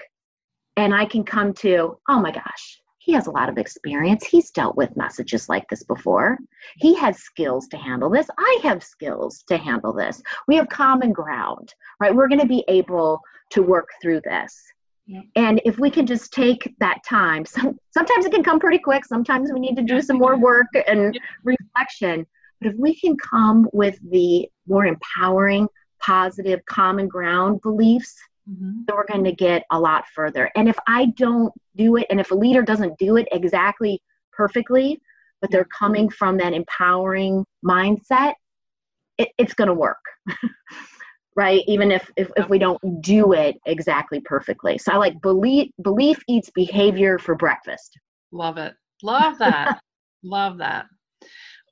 and 0.77 0.93
I 0.95 1.06
can 1.06 1.23
come 1.23 1.53
to, 1.56 1.97
oh 2.08 2.19
my 2.19 2.32
gosh, 2.32 2.82
he 3.07 3.13
has 3.13 3.27
a 3.27 3.31
lot 3.31 3.47
of 3.47 3.57
experience. 3.57 4.25
He's 4.25 4.51
dealt 4.51 4.75
with 4.75 4.97
messages 4.97 5.47
like 5.47 5.65
this 5.69 5.81
before. 5.81 6.37
He 6.75 6.93
has 6.95 7.17
skills 7.19 7.69
to 7.69 7.77
handle 7.77 8.09
this. 8.09 8.27
I 8.37 8.59
have 8.63 8.83
skills 8.83 9.45
to 9.47 9.57
handle 9.57 9.93
this. 9.93 10.21
We 10.45 10.57
have 10.57 10.67
common 10.67 11.13
ground, 11.13 11.73
right? 12.01 12.13
We're 12.13 12.27
going 12.27 12.41
to 12.41 12.45
be 12.45 12.65
able 12.67 13.21
to 13.51 13.63
work 13.63 13.87
through 14.01 14.21
this. 14.25 14.61
Yeah. 15.05 15.21
And 15.37 15.61
if 15.63 15.79
we 15.79 15.89
can 15.89 16.05
just 16.05 16.33
take 16.33 16.75
that 16.81 16.97
time, 17.07 17.45
some, 17.45 17.79
sometimes 17.91 18.25
it 18.25 18.33
can 18.33 18.43
come 18.43 18.59
pretty 18.59 18.79
quick. 18.79 19.05
Sometimes 19.05 19.53
we 19.53 19.61
need 19.61 19.77
to 19.77 19.83
do 19.83 20.01
some 20.01 20.17
more 20.17 20.37
work 20.37 20.67
and 20.85 21.15
yeah. 21.15 21.21
reflection. 21.45 22.27
But 22.59 22.71
if 22.71 22.77
we 22.77 22.93
can 22.93 23.15
come 23.15 23.69
with 23.71 23.97
the 24.11 24.49
more 24.67 24.85
empowering, 24.85 25.69
positive, 26.01 26.59
common 26.65 27.07
ground 27.07 27.61
beliefs, 27.61 28.17
mm-hmm. 28.49 28.81
then 28.88 28.95
we're 28.95 29.05
going 29.05 29.23
to 29.23 29.31
get 29.31 29.63
a 29.71 29.79
lot 29.79 30.05
further. 30.13 30.49
And 30.55 30.67
if 30.67 30.77
I 30.88 31.07
don't 31.17 31.53
do 31.75 31.97
it, 31.97 32.07
and 32.10 32.19
if 32.19 32.31
a 32.31 32.36
leader 32.36 32.62
doesn't 32.62 32.97
do 32.97 33.17
it 33.17 33.27
exactly 33.31 34.01
perfectly, 34.31 34.99
but 35.41 35.51
they're 35.51 35.67
coming 35.77 36.10
from 36.10 36.38
that 36.38 36.53
empowering 36.53 37.45
mindset, 37.65 38.33
it, 39.17 39.29
it's 39.38 39.53
going 39.53 39.67
to 39.67 39.73
work. 39.73 39.97
right? 41.38 41.62
Even 41.67 41.91
if, 41.91 42.12
if 42.17 42.29
if 42.36 42.49
we 42.49 42.57
don't 42.57 42.81
do 43.01 43.31
it 43.31 43.55
exactly 43.67 44.19
perfectly. 44.19 44.77
So 44.77 44.91
i 44.91 44.97
like 44.97 45.21
belief 45.21 45.71
belief 45.83 46.21
eats 46.27 46.49
behavior 46.49 47.17
for 47.19 47.36
breakfast. 47.36 47.97
Love 48.31 48.57
it. 48.57 48.73
Love 49.03 49.38
that. 49.38 49.79
Love 50.23 50.57
that. 50.57 50.88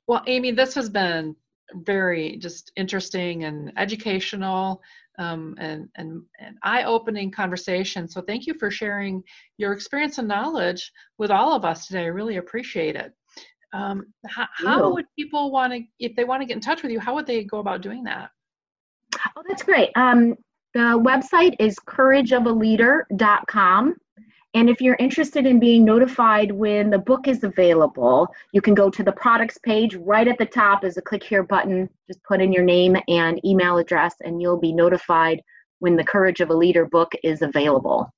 Well 0.06 0.22
amy 0.26 0.52
this 0.52 0.72
has 0.74 0.88
been 0.88 1.34
very 1.74 2.36
just 2.36 2.72
interesting 2.76 3.44
and 3.44 3.72
educational 3.76 4.82
um, 5.18 5.54
and, 5.58 5.88
and, 5.96 6.22
and 6.38 6.56
eye-opening 6.62 7.30
conversation. 7.30 8.08
So 8.08 8.20
thank 8.20 8.46
you 8.46 8.54
for 8.54 8.70
sharing 8.70 9.22
your 9.58 9.72
experience 9.72 10.18
and 10.18 10.28
knowledge 10.28 10.92
with 11.18 11.30
all 11.30 11.54
of 11.54 11.64
us 11.64 11.86
today. 11.86 12.02
I 12.02 12.06
really 12.06 12.36
appreciate 12.36 12.96
it. 12.96 13.12
Um, 13.72 14.06
how, 14.26 14.46
how 14.54 14.92
would 14.92 15.06
people 15.18 15.50
want 15.50 15.72
to, 15.72 15.82
if 15.98 16.14
they 16.16 16.24
want 16.24 16.42
to 16.42 16.46
get 16.46 16.54
in 16.54 16.60
touch 16.60 16.82
with 16.82 16.92
you, 16.92 17.00
how 17.00 17.14
would 17.14 17.26
they 17.26 17.44
go 17.44 17.58
about 17.58 17.82
doing 17.82 18.04
that? 18.04 18.30
Oh, 19.36 19.42
that's 19.48 19.62
great. 19.62 19.90
Um, 19.96 20.34
the 20.74 20.80
website 20.80 21.56
is 21.58 21.76
courageofaleader.com. 21.86 23.96
And 24.56 24.70
if 24.70 24.80
you're 24.80 24.96
interested 24.98 25.44
in 25.44 25.60
being 25.60 25.84
notified 25.84 26.50
when 26.50 26.88
the 26.88 26.98
book 26.98 27.28
is 27.28 27.44
available, 27.44 28.26
you 28.52 28.62
can 28.62 28.74
go 28.74 28.88
to 28.88 29.02
the 29.02 29.12
products 29.12 29.58
page. 29.58 29.94
Right 29.96 30.26
at 30.26 30.38
the 30.38 30.46
top 30.46 30.82
is 30.82 30.96
a 30.96 31.02
click 31.02 31.22
here 31.22 31.42
button. 31.42 31.90
Just 32.06 32.22
put 32.22 32.40
in 32.40 32.54
your 32.54 32.62
name 32.62 32.96
and 33.06 33.38
email 33.44 33.76
address, 33.76 34.14
and 34.24 34.40
you'll 34.40 34.58
be 34.58 34.72
notified 34.72 35.42
when 35.80 35.94
the 35.94 36.04
Courage 36.04 36.40
of 36.40 36.48
a 36.48 36.54
Leader 36.54 36.86
book 36.86 37.12
is 37.22 37.42
available. 37.42 38.10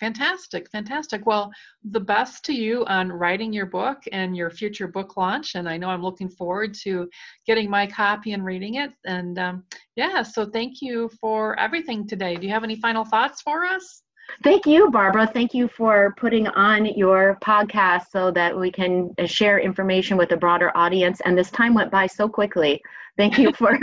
Fantastic, 0.00 0.68
fantastic. 0.72 1.24
Well, 1.24 1.52
the 1.84 2.00
best 2.00 2.44
to 2.46 2.52
you 2.52 2.84
on 2.86 3.12
writing 3.12 3.52
your 3.52 3.66
book 3.66 3.98
and 4.10 4.36
your 4.36 4.50
future 4.50 4.88
book 4.88 5.16
launch. 5.16 5.54
And 5.54 5.68
I 5.68 5.76
know 5.76 5.88
I'm 5.88 6.02
looking 6.02 6.28
forward 6.28 6.74
to 6.82 7.08
getting 7.46 7.70
my 7.70 7.86
copy 7.86 8.32
and 8.32 8.44
reading 8.44 8.74
it. 8.74 8.92
And 9.06 9.38
um, 9.38 9.62
yeah, 9.94 10.24
so 10.24 10.46
thank 10.46 10.82
you 10.82 11.10
for 11.20 11.56
everything 11.60 12.08
today. 12.08 12.34
Do 12.34 12.44
you 12.44 12.52
have 12.52 12.64
any 12.64 12.74
final 12.74 13.04
thoughts 13.04 13.40
for 13.40 13.64
us? 13.64 14.03
Thank 14.42 14.66
you, 14.66 14.90
Barbara. 14.90 15.26
Thank 15.26 15.54
you 15.54 15.68
for 15.68 16.14
putting 16.16 16.48
on 16.48 16.86
your 16.86 17.38
podcast 17.42 18.10
so 18.10 18.30
that 18.32 18.58
we 18.58 18.70
can 18.70 19.14
share 19.26 19.58
information 19.58 20.16
with 20.16 20.32
a 20.32 20.36
broader 20.36 20.70
audience. 20.76 21.20
And 21.24 21.36
this 21.36 21.50
time 21.50 21.74
went 21.74 21.90
by 21.90 22.06
so 22.06 22.28
quickly. 22.28 22.82
Thank 23.16 23.38
you 23.38 23.52
for 23.52 23.78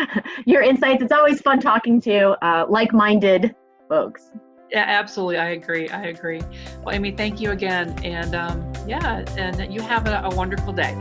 your 0.46 0.62
insights. 0.62 1.02
It's 1.02 1.12
always 1.12 1.40
fun 1.40 1.60
talking 1.60 2.00
to 2.02 2.36
uh, 2.44 2.66
like 2.68 2.92
minded 2.92 3.54
folks. 3.88 4.30
Yeah, 4.70 4.84
absolutely. 4.86 5.38
I 5.38 5.50
agree. 5.50 5.88
I 5.88 6.06
agree. 6.06 6.40
Well, 6.82 6.94
Amy, 6.94 7.12
thank 7.12 7.40
you 7.40 7.50
again. 7.50 7.98
And 8.04 8.34
um, 8.34 8.72
yeah, 8.86 9.24
and 9.36 9.72
you 9.72 9.80
have 9.80 10.06
a, 10.06 10.22
a 10.24 10.34
wonderful 10.34 10.72
day. 10.72 10.94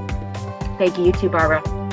Thank 0.78 0.98
you, 0.98 1.06
you 1.06 1.12
too, 1.14 1.30
Barbara. 1.30 1.85